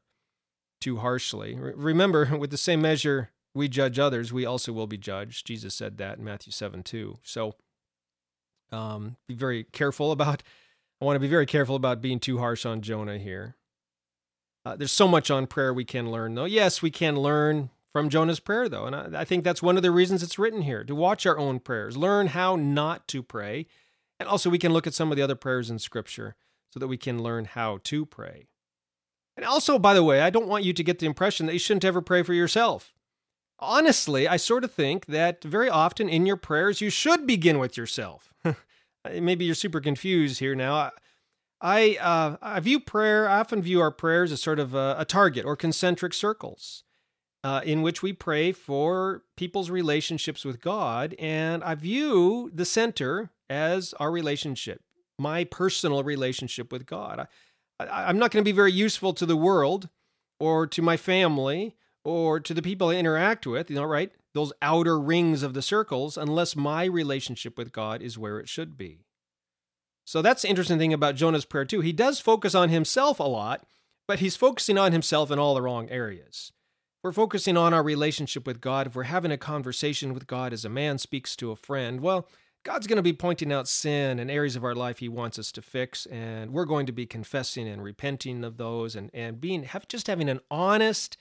too 0.81 0.99
harshly. 0.99 1.57
remember, 1.57 2.37
with 2.39 2.51
the 2.51 2.57
same 2.57 2.83
measure 2.83 3.31
we 3.55 3.69
judge 3.69 3.99
others, 3.99 4.33
we 4.33 4.45
also 4.45 4.73
will 4.73 4.87
be 4.87 4.99
judged. 4.99 5.47
Jesus 5.47 5.75
said 5.75 5.99
that 5.99 6.19
in 6.19 6.25
Matthew 6.25 6.53
7 6.53 6.83
2. 6.83 7.19
So 7.23 7.55
um, 8.71 9.17
be 9.29 9.35
very 9.35 9.65
careful 9.65 10.13
about, 10.13 10.43
I 11.01 11.05
want 11.05 11.17
to 11.17 11.21
be 11.21 11.29
very 11.29 11.47
careful 11.47 11.77
about 11.77 12.01
being 12.01 12.21
too 12.21 12.39
harsh 12.39 12.67
on 12.67 12.83
Jonah 12.83 13.19
here. 13.19 13.57
Uh, 14.65 14.77
there's 14.77 14.93
so 14.93 15.09
much 15.09 15.31
on 15.31 15.47
prayer 15.47 15.75
we 15.75 15.85
can 15.85 16.11
learn, 16.11 16.35
though. 16.35 16.45
Yes, 16.45 16.83
we 16.83 16.91
can 16.91 17.17
learn 17.17 17.71
from 17.93 18.09
Jonah's 18.09 18.41
prayer, 18.41 18.69
though. 18.69 18.87
And 18.87 18.97
I, 18.97 19.21
I 19.21 19.25
think 19.25 19.45
that's 19.45 19.63
one 19.63 19.77
of 19.77 19.83
the 19.83 19.91
reasons 19.91 20.23
it's 20.23 20.39
written 20.39 20.63
here 20.63 20.85
to 20.85 20.95
watch 20.95 21.27
our 21.27 21.39
own 21.39 21.61
prayers, 21.61 21.97
learn 21.97 22.29
how 22.29 22.57
not 22.57 23.07
to 23.09 23.23
pray. 23.23 23.67
And 24.19 24.29
also, 24.29 24.51
we 24.51 24.59
can 24.59 24.73
look 24.73 24.87
at 24.87 24.95
some 24.95 25.11
of 25.11 25.17
the 25.17 25.23
other 25.23 25.35
prayers 25.35 25.71
in 25.71 25.79
Scripture 25.79 26.37
so 26.71 26.81
that 26.81 26.89
we 26.89 26.97
can 26.97 27.23
learn 27.23 27.45
how 27.45 27.81
to 27.85 28.07
pray. 28.07 28.47
And 29.37 29.45
also, 29.45 29.79
by 29.79 29.95
the 29.95 30.05
way, 30.05 30.21
I 30.21 30.31
don't 30.31 30.49
want 30.49 30.65
you 30.65 30.73
to 30.73 30.85
get 30.85 30.99
the 30.99 31.07
impression 31.07 31.47
that 31.47 31.53
you 31.53 31.59
shouldn't 31.59 31.85
ever 31.85 32.03
pray 32.03 32.23
for 32.23 32.35
yourself 32.35 32.93
honestly, 33.63 34.29
I 34.29 34.37
sort 34.37 34.65
of 34.65 34.73
think 34.73 35.07
that 35.07 35.43
very 35.43 35.71
often 35.71 36.09
in 36.09 36.27
your 36.27 36.37
prayers, 36.37 36.81
you 36.81 36.91
should 36.91 37.27
begin 37.27 37.59
with 37.59 37.77
yourself. 37.77 38.35
Maybe 39.05 39.45
you're 39.45 39.55
super 39.55 39.81
confused 39.81 40.41
here 40.41 40.55
now. 40.55 40.91
I, 41.61 41.97
uh, 42.01 42.37
I 42.43 42.61
view 42.61 42.81
prayer, 42.81 43.29
I 43.29 43.39
often 43.39 43.63
view 43.63 43.81
our 43.81 43.93
prayers 43.93 44.33
as 44.33 44.43
sort 44.43 44.59
of 44.59 44.75
a, 44.75 44.97
a 44.99 45.05
target 45.05 45.47
or 45.47 45.57
concentric 45.57 46.13
circles 46.13 46.83
uh, 47.45 47.61
in 47.65 47.83
which 47.83 48.03
we 48.03 48.13
pray 48.13 48.53
for 48.53 49.23
people's 49.37 49.71
relationships 49.71 50.45
with 50.45 50.61
God. 50.61 51.15
And 51.19 51.65
I 51.65 51.75
view 51.75 52.51
the 52.55 52.65
center 52.65 53.31
as 53.51 53.95
our 53.95 54.11
relationship, 54.11 54.83
my 55.19 55.45
personal 55.45 56.05
relationship 56.05 56.73
with 56.73 56.87
God. 56.87 57.27
I, 57.81 57.85
I, 57.85 58.09
I'm 58.09 58.19
not 58.19 58.31
going 58.31 58.45
to 58.45 58.49
be 58.49 58.55
very 58.55 58.73
useful 58.73 59.13
to 59.15 59.27
the 59.27 59.37
world 59.37 59.89
or 60.39 60.67
to 60.69 60.83
my 60.83 60.97
family 60.97 61.77
or 62.05 62.41
to 62.41 62.55
the 62.55 62.63
people 62.63 62.89
I 62.89 62.95
interact 62.95 63.47
with, 63.47 63.71
you 63.71 63.77
know, 63.77 63.85
right? 63.85 64.13
Those 64.35 64.53
outer 64.63 64.99
rings 64.99 65.43
of 65.43 65.55
the 65.55 65.63
circles, 65.63 66.17
unless 66.17 66.57
my 66.57 66.85
relationship 66.85 67.59
with 67.59 67.73
God 67.73 68.03
is 68.03 68.19
where 68.19 68.41
it 68.41 68.49
should 68.49 68.77
be. 68.77 69.05
So 70.05 70.23
that's 70.23 70.43
the 70.43 70.49
interesting 70.49 70.79
thing 70.79 70.93
about 70.93 71.15
Jonah's 71.15 71.45
prayer, 71.45 71.65
too. 71.65 71.81
He 71.81 71.93
does 71.93 72.19
focus 72.19 72.55
on 72.55 72.71
himself 72.71 73.21
a 73.21 73.25
lot, 73.25 73.65
but 74.09 74.19
he's 74.19 74.35
focusing 74.35 74.79
on 74.79 74.93
himself 74.93 75.31
in 75.31 75.39
all 75.39 75.55
the 75.55 75.63
wrong 75.63 75.89
areas. 75.91 76.51
We're 77.03 77.13
focusing 77.13 77.57
on 77.57 77.75
our 77.75 77.83
relationship 77.83 78.47
with 78.47 78.61
God. 78.61 78.87
If 78.87 78.95
we're 78.95 79.03
having 79.05 79.33
a 79.33 79.37
conversation 79.37 80.15
with 80.15 80.29
God 80.29 80.53
as 80.53 80.65
a 80.65 80.69
man 80.69 80.99
speaks 80.99 81.35
to 81.37 81.51
a 81.51 81.57
friend, 81.57 82.01
well, 82.01 82.29
God's 82.65 82.87
going 82.87 82.97
to 82.97 83.03
be 83.03 83.13
pointing 83.13 83.53
out 83.53 83.67
sin 83.67 84.21
and 84.21 84.31
areas 84.31 84.55
of 84.55 84.63
our 84.63 84.75
life 84.75 85.01
He 85.01 85.09
wants 85.09 85.37
us 85.37 85.51
to 85.53 85.63
fix, 85.63 86.07
and 86.07 86.53
we're 86.53 86.65
going 86.65 86.87
to 86.87 86.93
be 86.93 87.07
confessing 87.07 87.67
and 87.67 87.83
repenting 87.83 88.45
of 88.45 88.57
those, 88.57 88.95
and 88.95 89.11
and 89.13 89.41
being 89.41 89.65
have 89.65 89.89
just 89.89 90.07
having 90.07 90.29
an 90.29 90.39
honest 90.49 91.17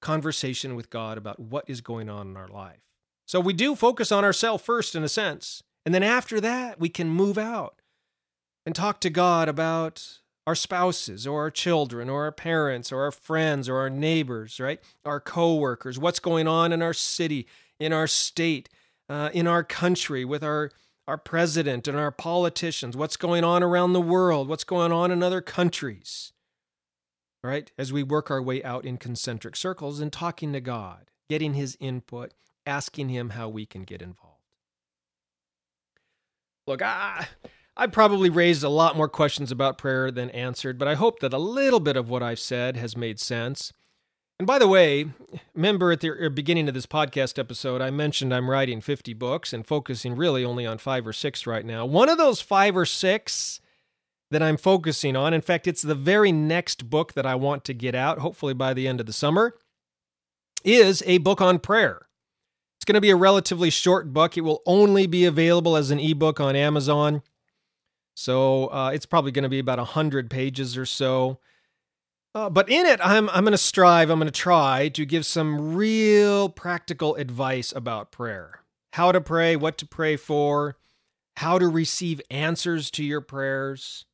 conversation 0.00 0.76
with 0.76 0.88
God 0.88 1.18
about 1.18 1.40
what 1.40 1.64
is 1.68 1.80
going 1.80 2.08
on 2.08 2.28
in 2.28 2.36
our 2.36 2.46
life. 2.46 2.78
So 3.26 3.40
we 3.40 3.52
do 3.52 3.74
focus 3.74 4.12
on 4.12 4.24
ourselves 4.24 4.62
first, 4.62 4.94
in 4.94 5.02
a 5.02 5.08
sense. 5.08 5.64
And 5.84 5.92
then 5.92 6.04
after 6.04 6.40
that, 6.40 6.78
we 6.78 6.88
can 6.88 7.10
move 7.10 7.38
out 7.38 7.82
and 8.64 8.72
talk 8.72 9.00
to 9.00 9.10
God 9.10 9.48
about 9.48 10.20
our 10.48 10.54
spouses 10.54 11.26
or 11.26 11.42
our 11.42 11.50
children 11.50 12.08
or 12.08 12.24
our 12.24 12.32
parents 12.32 12.90
or 12.90 13.02
our 13.02 13.12
friends 13.12 13.68
or 13.68 13.76
our 13.76 13.90
neighbors, 13.90 14.58
right? 14.58 14.80
Our 15.04 15.20
coworkers, 15.20 15.98
what's 15.98 16.18
going 16.18 16.48
on 16.48 16.72
in 16.72 16.80
our 16.80 16.94
city, 16.94 17.46
in 17.78 17.92
our 17.92 18.06
state, 18.06 18.70
uh, 19.08 19.28
in 19.34 19.46
our 19.46 19.62
country, 19.62 20.24
with 20.24 20.42
our 20.42 20.70
our 21.06 21.18
president 21.18 21.88
and 21.88 21.96
our 21.96 22.10
politicians, 22.10 22.96
what's 22.96 23.16
going 23.16 23.42
on 23.42 23.62
around 23.62 23.92
the 23.92 24.00
world, 24.00 24.48
what's 24.48 24.64
going 24.64 24.92
on 24.92 25.10
in 25.10 25.22
other 25.22 25.40
countries 25.40 26.32
right? 27.42 27.70
As 27.78 27.92
we 27.92 28.02
work 28.02 28.30
our 28.30 28.42
way 28.42 28.62
out 28.64 28.84
in 28.84 28.96
concentric 28.96 29.56
circles 29.56 30.00
and 30.00 30.12
talking 30.12 30.52
to 30.52 30.60
God, 30.60 31.10
getting 31.28 31.54
His 31.54 31.76
input, 31.80 32.32
asking 32.66 33.08
Him 33.08 33.30
how 33.30 33.48
we 33.48 33.66
can 33.66 33.82
get 33.82 34.02
involved. 34.02 34.36
Look, 36.66 36.82
I, 36.82 37.28
I 37.80 37.86
probably 37.86 38.28
raised 38.28 38.64
a 38.64 38.68
lot 38.68 38.96
more 38.96 39.08
questions 39.08 39.52
about 39.52 39.78
prayer 39.78 40.10
than 40.10 40.30
answered, 40.30 40.78
but 40.78 40.88
I 40.88 40.94
hope 40.94 41.20
that 41.20 41.32
a 41.32 41.38
little 41.38 41.78
bit 41.78 41.96
of 41.96 42.10
what 42.10 42.24
I've 42.24 42.40
said 42.40 42.76
has 42.76 42.96
made 42.96 43.20
sense. 43.20 43.72
And 44.36 44.48
by 44.48 44.58
the 44.58 44.66
way, 44.66 45.06
remember 45.54 45.92
at 45.92 46.00
the 46.00 46.10
er, 46.10 46.28
beginning 46.28 46.66
of 46.66 46.74
this 46.74 46.86
podcast 46.86 47.38
episode, 47.38 47.80
I 47.80 47.90
mentioned 47.90 48.34
I'm 48.34 48.50
writing 48.50 48.80
50 48.80 49.14
books 49.14 49.52
and 49.52 49.64
focusing 49.64 50.16
really 50.16 50.44
only 50.44 50.66
on 50.66 50.78
five 50.78 51.06
or 51.06 51.12
six 51.12 51.46
right 51.46 51.64
now. 51.64 51.86
One 51.86 52.08
of 52.08 52.18
those 52.18 52.40
five 52.40 52.76
or 52.76 52.84
six 52.84 53.60
that 54.32 54.42
I'm 54.42 54.56
focusing 54.56 55.16
on. 55.16 55.32
In 55.32 55.40
fact, 55.40 55.66
it's 55.66 55.82
the 55.82 55.94
very 55.94 56.32
next 56.32 56.90
book 56.90 57.14
that 57.14 57.26
I 57.26 57.36
want 57.36 57.64
to 57.64 57.74
get 57.74 57.94
out, 57.94 58.18
hopefully 58.18 58.54
by 58.54 58.74
the 58.74 58.88
end 58.88 59.00
of 59.00 59.06
the 59.06 59.12
summer, 59.12 59.54
is 60.64 61.02
a 61.06 61.18
book 61.18 61.40
on 61.40 61.60
prayer. 61.60 62.08
It's 62.76 62.84
going 62.84 62.94
to 62.94 63.00
be 63.00 63.10
a 63.10 63.16
relatively 63.16 63.70
short 63.70 64.12
book. 64.12 64.36
It 64.36 64.42
will 64.42 64.62
only 64.66 65.06
be 65.06 65.24
available 65.24 65.76
as 65.76 65.90
an 65.90 65.98
ebook 65.98 66.40
on 66.40 66.56
Amazon. 66.56 67.22
So 68.18 68.66
uh, 68.72 68.90
it's 68.92 69.06
probably 69.06 69.30
going 69.30 69.44
to 69.44 69.48
be 69.48 69.60
about 69.60 69.78
100 69.78 70.28
pages 70.28 70.76
or 70.76 70.84
so. 70.84 71.38
Uh, 72.34 72.50
but 72.50 72.68
in 72.68 72.84
it, 72.84 72.98
I'm, 73.00 73.30
I'm 73.30 73.44
going 73.44 73.52
to 73.52 73.58
strive, 73.58 74.10
I'm 74.10 74.18
going 74.18 74.26
to 74.26 74.32
try 74.32 74.88
to 74.88 75.06
give 75.06 75.24
some 75.24 75.76
real 75.76 76.48
practical 76.48 77.14
advice 77.14 77.72
about 77.72 78.10
prayer 78.10 78.64
how 78.94 79.12
to 79.12 79.20
pray, 79.20 79.54
what 79.54 79.78
to 79.78 79.86
pray 79.86 80.16
for, 80.16 80.76
how 81.36 81.60
to 81.60 81.68
receive 81.68 82.20
answers 82.28 82.90
to 82.90 83.04
your 83.04 83.20
prayers, 83.20 84.06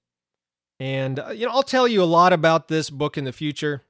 and, 0.79 1.19
uh, 1.19 1.31
you 1.31 1.47
know, 1.47 1.53
I'll 1.53 1.63
tell 1.63 1.89
you 1.89 2.03
a 2.03 2.05
lot 2.05 2.35
about 2.35 2.69
this 2.69 2.91
book 2.91 3.17
in 3.17 3.25
the 3.25 3.33
future, 3.33 3.85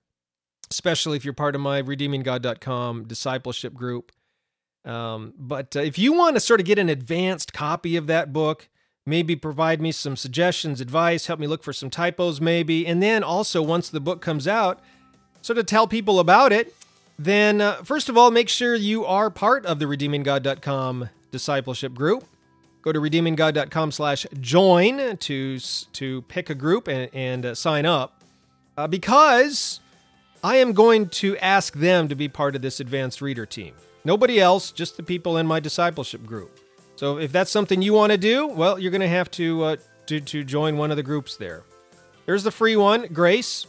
especially 0.71 1.17
if 1.17 1.25
you're 1.25 1.35
part 1.35 1.57
of 1.57 1.61
my 1.61 1.83
redeeminggod.com 1.83 3.09
discipleship 3.09 3.75
group. 3.75 4.13
Um, 4.85 5.35
but 5.37 5.75
uh, 5.75 5.81
if 5.81 5.99
you 5.99 6.13
want 6.13 6.37
to 6.37 6.41
sort 6.41 6.61
of 6.61 6.67
get 6.67 6.79
an 6.79 6.89
advanced 6.89 7.53
copy 7.53 7.97
of 7.97 8.07
that 8.07 8.33
book, 8.33 8.69
maybe 9.07 9.37
provide 9.37 9.81
me 9.81 9.93
some 9.93 10.17
suggestions, 10.17 10.81
advice, 10.81 11.27
help 11.27 11.41
me 11.41 11.47
look 11.47 11.63
for 11.63 11.73
some 11.73 11.91
typos, 11.91 12.41
maybe. 12.41 12.87
And 12.87 13.03
then 13.03 13.23
also, 13.23 13.63
once 13.63 13.89
the 13.89 14.01
book 14.01 14.21
comes 14.21 14.49
out, 14.49 14.81
sort 15.43 15.59
of 15.59 15.67
tell 15.67 15.87
people 15.87 16.19
about 16.21 16.53
it. 16.53 16.75
Then, 17.19 17.61
uh, 17.61 17.83
first 17.85 18.09
of 18.09 18.17
all, 18.17 18.31
make 18.31 18.49
sure 18.49 18.75
you 18.75 19.05
are 19.05 19.31
part 19.31 19.67
of 19.67 19.79
the 19.79 19.85
redeeminggod.com 19.85 21.11
discipleship 21.31 21.95
group 21.95 22.25
go 22.85 22.93
to 22.93 23.01
redeeminggod.com 23.01 23.91
slash 23.91 24.27
join 24.41 25.17
to 25.17 25.59
to 25.59 26.23
pick 26.23 26.51
a 26.51 26.55
group 26.55 26.87
and, 26.87 27.09
and 27.15 27.47
uh, 27.47 27.55
sign 27.55 27.87
up 27.87 28.23
uh, 28.77 28.87
because 28.87 29.81
i 30.45 30.57
am 30.57 30.73
going 30.73 31.09
to 31.09 31.37
ask 31.39 31.75
them 31.75 32.09
to 32.09 32.15
be 32.15 32.29
part 32.29 32.55
of 32.55 32.63
this 32.63 32.81
advanced 32.81 33.23
reader 33.23 33.47
team 33.47 33.75
nobody 34.05 34.39
else 34.39 34.71
just 34.71 34.97
the 34.97 35.03
people 35.03 35.39
in 35.39 35.47
my 35.47 35.59
discipleship 35.59 36.25
group 36.27 36.61
so 36.97 37.19
if 37.19 37.33
that's 37.33 37.51
something 37.51 37.83
you 37.83 37.93
want 37.93 38.13
to 38.13 38.19
do 38.19 38.47
well 38.47 38.79
you're 38.79 38.91
going 38.91 39.01
to 39.01 39.09
have 39.09 39.31
to, 39.31 39.63
uh, 39.65 39.77
to 40.07 40.21
to 40.21 40.45
join 40.45 40.77
one 40.77 40.91
of 40.91 40.97
the 40.97 41.03
groups 41.03 41.37
there 41.37 41.63
there's 42.27 42.45
the 42.45 42.51
free 42.51 42.77
one 42.77 43.07
grace 43.09 43.67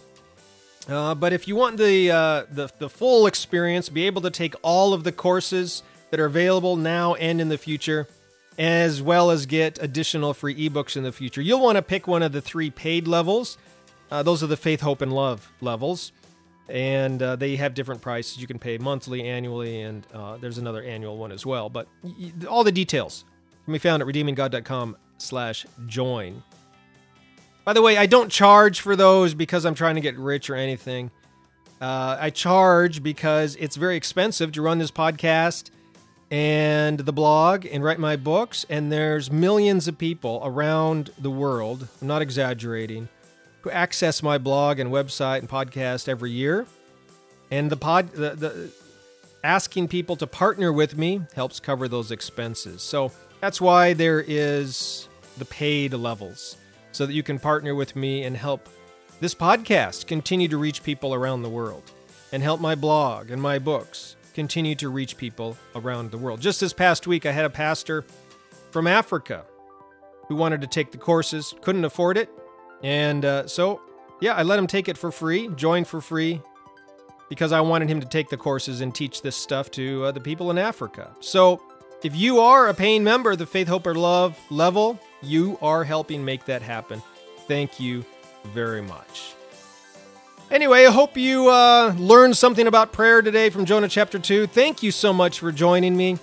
uh, 0.87 1.15
but 1.15 1.33
if 1.33 1.47
you 1.47 1.55
want 1.55 1.77
the, 1.77 2.11
uh, 2.11 2.43
the 2.51 2.69
the 2.77 2.89
full 2.89 3.25
experience 3.25 3.89
be 3.89 4.05
able 4.05 4.21
to 4.21 4.29
take 4.29 4.53
all 4.61 4.93
of 4.93 5.03
the 5.03 5.11
courses 5.11 5.81
that 6.11 6.19
are 6.19 6.25
available 6.25 6.75
now 6.75 7.15
and 7.15 7.41
in 7.41 7.49
the 7.49 7.57
future 7.57 8.07
as 8.57 9.01
well 9.01 9.31
as 9.31 9.45
get 9.45 9.81
additional 9.81 10.33
free 10.33 10.69
ebooks 10.69 10.95
in 10.95 11.03
the 11.03 11.11
future. 11.11 11.41
You'll 11.41 11.61
want 11.61 11.77
to 11.77 11.81
pick 11.81 12.07
one 12.07 12.23
of 12.23 12.31
the 12.31 12.41
three 12.41 12.69
paid 12.69 13.07
levels. 13.07 13.57
Uh, 14.09 14.23
those 14.23 14.43
are 14.43 14.47
the 14.47 14.57
faith, 14.57 14.81
hope, 14.81 15.01
and 15.01 15.11
love 15.11 15.51
levels. 15.61 16.11
And 16.67 17.21
uh, 17.21 17.35
they 17.35 17.55
have 17.57 17.73
different 17.75 18.01
prices. 18.01 18.37
You 18.39 18.47
can 18.47 18.57
pay 18.57 18.77
monthly, 18.77 19.23
annually, 19.23 19.81
and 19.81 20.05
uh, 20.13 20.37
there's 20.37 20.57
another 20.57 20.81
annual 20.81 21.17
one 21.17 21.31
as 21.31 21.45
well. 21.45 21.69
But 21.69 21.87
y- 22.03 22.31
all 22.49 22.63
the 22.63 22.71
details 22.71 23.23
can 23.65 23.73
be 23.73 23.79
found 23.79 24.01
at 24.01 24.07
redeeminggod.com 24.07 24.97
slash 25.17 25.65
join. 25.85 26.41
By 27.63 27.73
the 27.73 27.81
way, 27.81 27.97
I 27.97 28.05
don't 28.05 28.31
charge 28.31 28.79
for 28.81 28.95
those 28.95 29.33
because 29.33 29.65
I'm 29.65 29.75
trying 29.75 29.95
to 29.95 30.01
get 30.01 30.17
rich 30.17 30.49
or 30.49 30.55
anything. 30.55 31.11
Uh, 31.81 32.17
I 32.19 32.29
charge 32.29 33.03
because 33.03 33.55
it's 33.57 33.75
very 33.75 33.95
expensive 33.97 34.51
to 34.53 34.61
run 34.61 34.79
this 34.79 34.91
podcast 34.91 35.69
and 36.31 36.99
the 36.99 37.13
blog 37.13 37.65
and 37.65 37.83
write 37.83 37.99
my 37.99 38.15
books. 38.15 38.65
And 38.69 38.91
there's 38.91 39.31
millions 39.31 39.87
of 39.87 39.97
people 39.97 40.41
around 40.43 41.11
the 41.19 41.29
world, 41.29 41.87
I'm 42.01 42.07
not 42.07 42.21
exaggerating, 42.21 43.09
who 43.65 43.71
access 43.71 44.21
my 44.21 44.37
blog 44.37 44.77
and 44.77 44.91
website 44.91 45.39
and 45.39 45.49
podcast 45.49 46.07
every 46.07 46.29
year. 46.29 46.67
And 47.49 47.71
the 47.71 47.75
pod, 47.75 48.11
the, 48.11 48.35
the 48.35 48.71
asking 49.43 49.87
people 49.87 50.15
to 50.17 50.27
partner 50.27 50.71
with 50.71 50.95
me 50.95 51.21
helps 51.33 51.59
cover 51.59 51.87
those 51.87 52.11
expenses. 52.11 52.83
So 52.83 53.11
that's 53.41 53.59
why 53.59 53.93
there 53.93 54.23
is 54.25 55.09
the 55.39 55.45
paid 55.45 55.95
levels 55.95 56.57
so 56.91 57.07
that 57.07 57.13
you 57.13 57.23
can 57.23 57.39
partner 57.39 57.73
with 57.73 57.95
me 57.95 58.23
and 58.23 58.37
help 58.37 58.69
this 59.19 59.33
podcast 59.33 60.05
continue 60.05 60.47
to 60.47 60.57
reach 60.57 60.83
people 60.83 61.15
around 61.15 61.41
the 61.41 61.49
world 61.49 61.91
and 62.31 62.43
help 62.43 62.61
my 62.61 62.75
blog 62.75 63.31
and 63.31 63.41
my 63.41 63.57
books 63.57 64.15
continue 64.35 64.75
to 64.75 64.89
reach 64.89 65.17
people 65.17 65.57
around 65.73 66.11
the 66.11 66.19
world. 66.19 66.39
Just 66.39 66.59
this 66.59 66.71
past 66.71 67.07
week, 67.07 67.25
I 67.25 67.31
had 67.31 67.45
a 67.45 67.49
pastor 67.49 68.05
from 68.69 68.85
Africa 68.85 69.43
who 70.27 70.35
wanted 70.35 70.61
to 70.61 70.67
take 70.67 70.91
the 70.91 70.99
courses, 70.99 71.55
couldn't 71.61 71.85
afford 71.85 72.17
it. 72.17 72.29
And 72.83 73.25
uh, 73.25 73.47
so, 73.47 73.81
yeah, 74.21 74.33
I 74.33 74.43
let 74.43 74.59
him 74.59 74.67
take 74.67 74.87
it 74.89 74.97
for 74.97 75.11
free, 75.11 75.49
join 75.55 75.85
for 75.85 76.01
free, 76.01 76.41
because 77.29 77.51
I 77.51 77.61
wanted 77.61 77.89
him 77.89 77.99
to 78.01 78.07
take 78.07 78.29
the 78.29 78.37
courses 78.37 78.81
and 78.81 78.93
teach 78.93 79.21
this 79.21 79.35
stuff 79.35 79.71
to 79.71 80.05
uh, 80.05 80.11
the 80.11 80.19
people 80.19 80.51
in 80.51 80.57
Africa. 80.57 81.15
So, 81.19 81.61
if 82.03 82.15
you 82.15 82.39
are 82.39 82.67
a 82.67 82.73
paying 82.73 83.03
member 83.03 83.31
of 83.31 83.39
the 83.39 83.45
Faith, 83.47 83.67
Hope, 83.67 83.87
or 83.87 83.95
Love 83.95 84.37
level, 84.51 84.99
you 85.23 85.57
are 85.61 85.83
helping 85.83 86.23
make 86.23 86.45
that 86.45 86.61
happen. 86.61 87.01
Thank 87.47 87.79
you 87.79 88.05
very 88.53 88.81
much. 88.81 89.33
Anyway, 90.51 90.85
I 90.85 90.91
hope 90.91 91.17
you 91.17 91.49
uh, 91.49 91.95
learned 91.97 92.37
something 92.37 92.67
about 92.67 92.91
prayer 92.91 93.23
today 93.23 93.49
from 93.49 93.65
Jonah 93.65 93.87
chapter 93.87 94.19
2. 94.19 94.45
Thank 94.45 94.83
you 94.83 94.91
so 94.91 95.11
much 95.11 95.39
for 95.39 95.51
joining 95.51 95.97
me. 95.97 96.19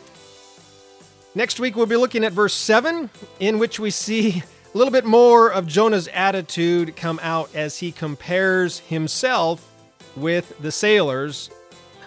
Next 1.34 1.58
week, 1.58 1.74
we'll 1.74 1.86
be 1.86 1.96
looking 1.96 2.22
at 2.22 2.32
verse 2.32 2.54
7, 2.54 3.10
in 3.40 3.58
which 3.58 3.80
we 3.80 3.90
see 3.90 4.44
a 4.74 4.78
little 4.78 4.92
bit 4.92 5.04
more 5.04 5.52
of 5.52 5.66
Jonah's 5.66 6.08
attitude 6.08 6.96
come 6.96 7.20
out 7.22 7.54
as 7.54 7.78
he 7.78 7.92
compares 7.92 8.78
himself 8.80 9.68
with 10.16 10.58
the 10.60 10.72
sailors 10.72 11.50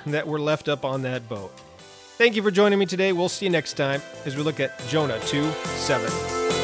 that 0.07 0.27
were 0.27 0.39
left 0.39 0.67
up 0.67 0.83
on 0.85 1.01
that 1.03 1.27
boat. 1.29 1.51
Thank 2.17 2.35
you 2.35 2.43
for 2.43 2.51
joining 2.51 2.79
me 2.79 2.85
today. 2.85 3.11
We'll 3.11 3.29
see 3.29 3.45
you 3.45 3.51
next 3.51 3.73
time 3.73 4.01
as 4.25 4.35
we 4.35 4.43
look 4.43 4.59
at 4.59 4.79
Jonah 4.87 5.19
2 5.25 5.51
7. 5.51 6.54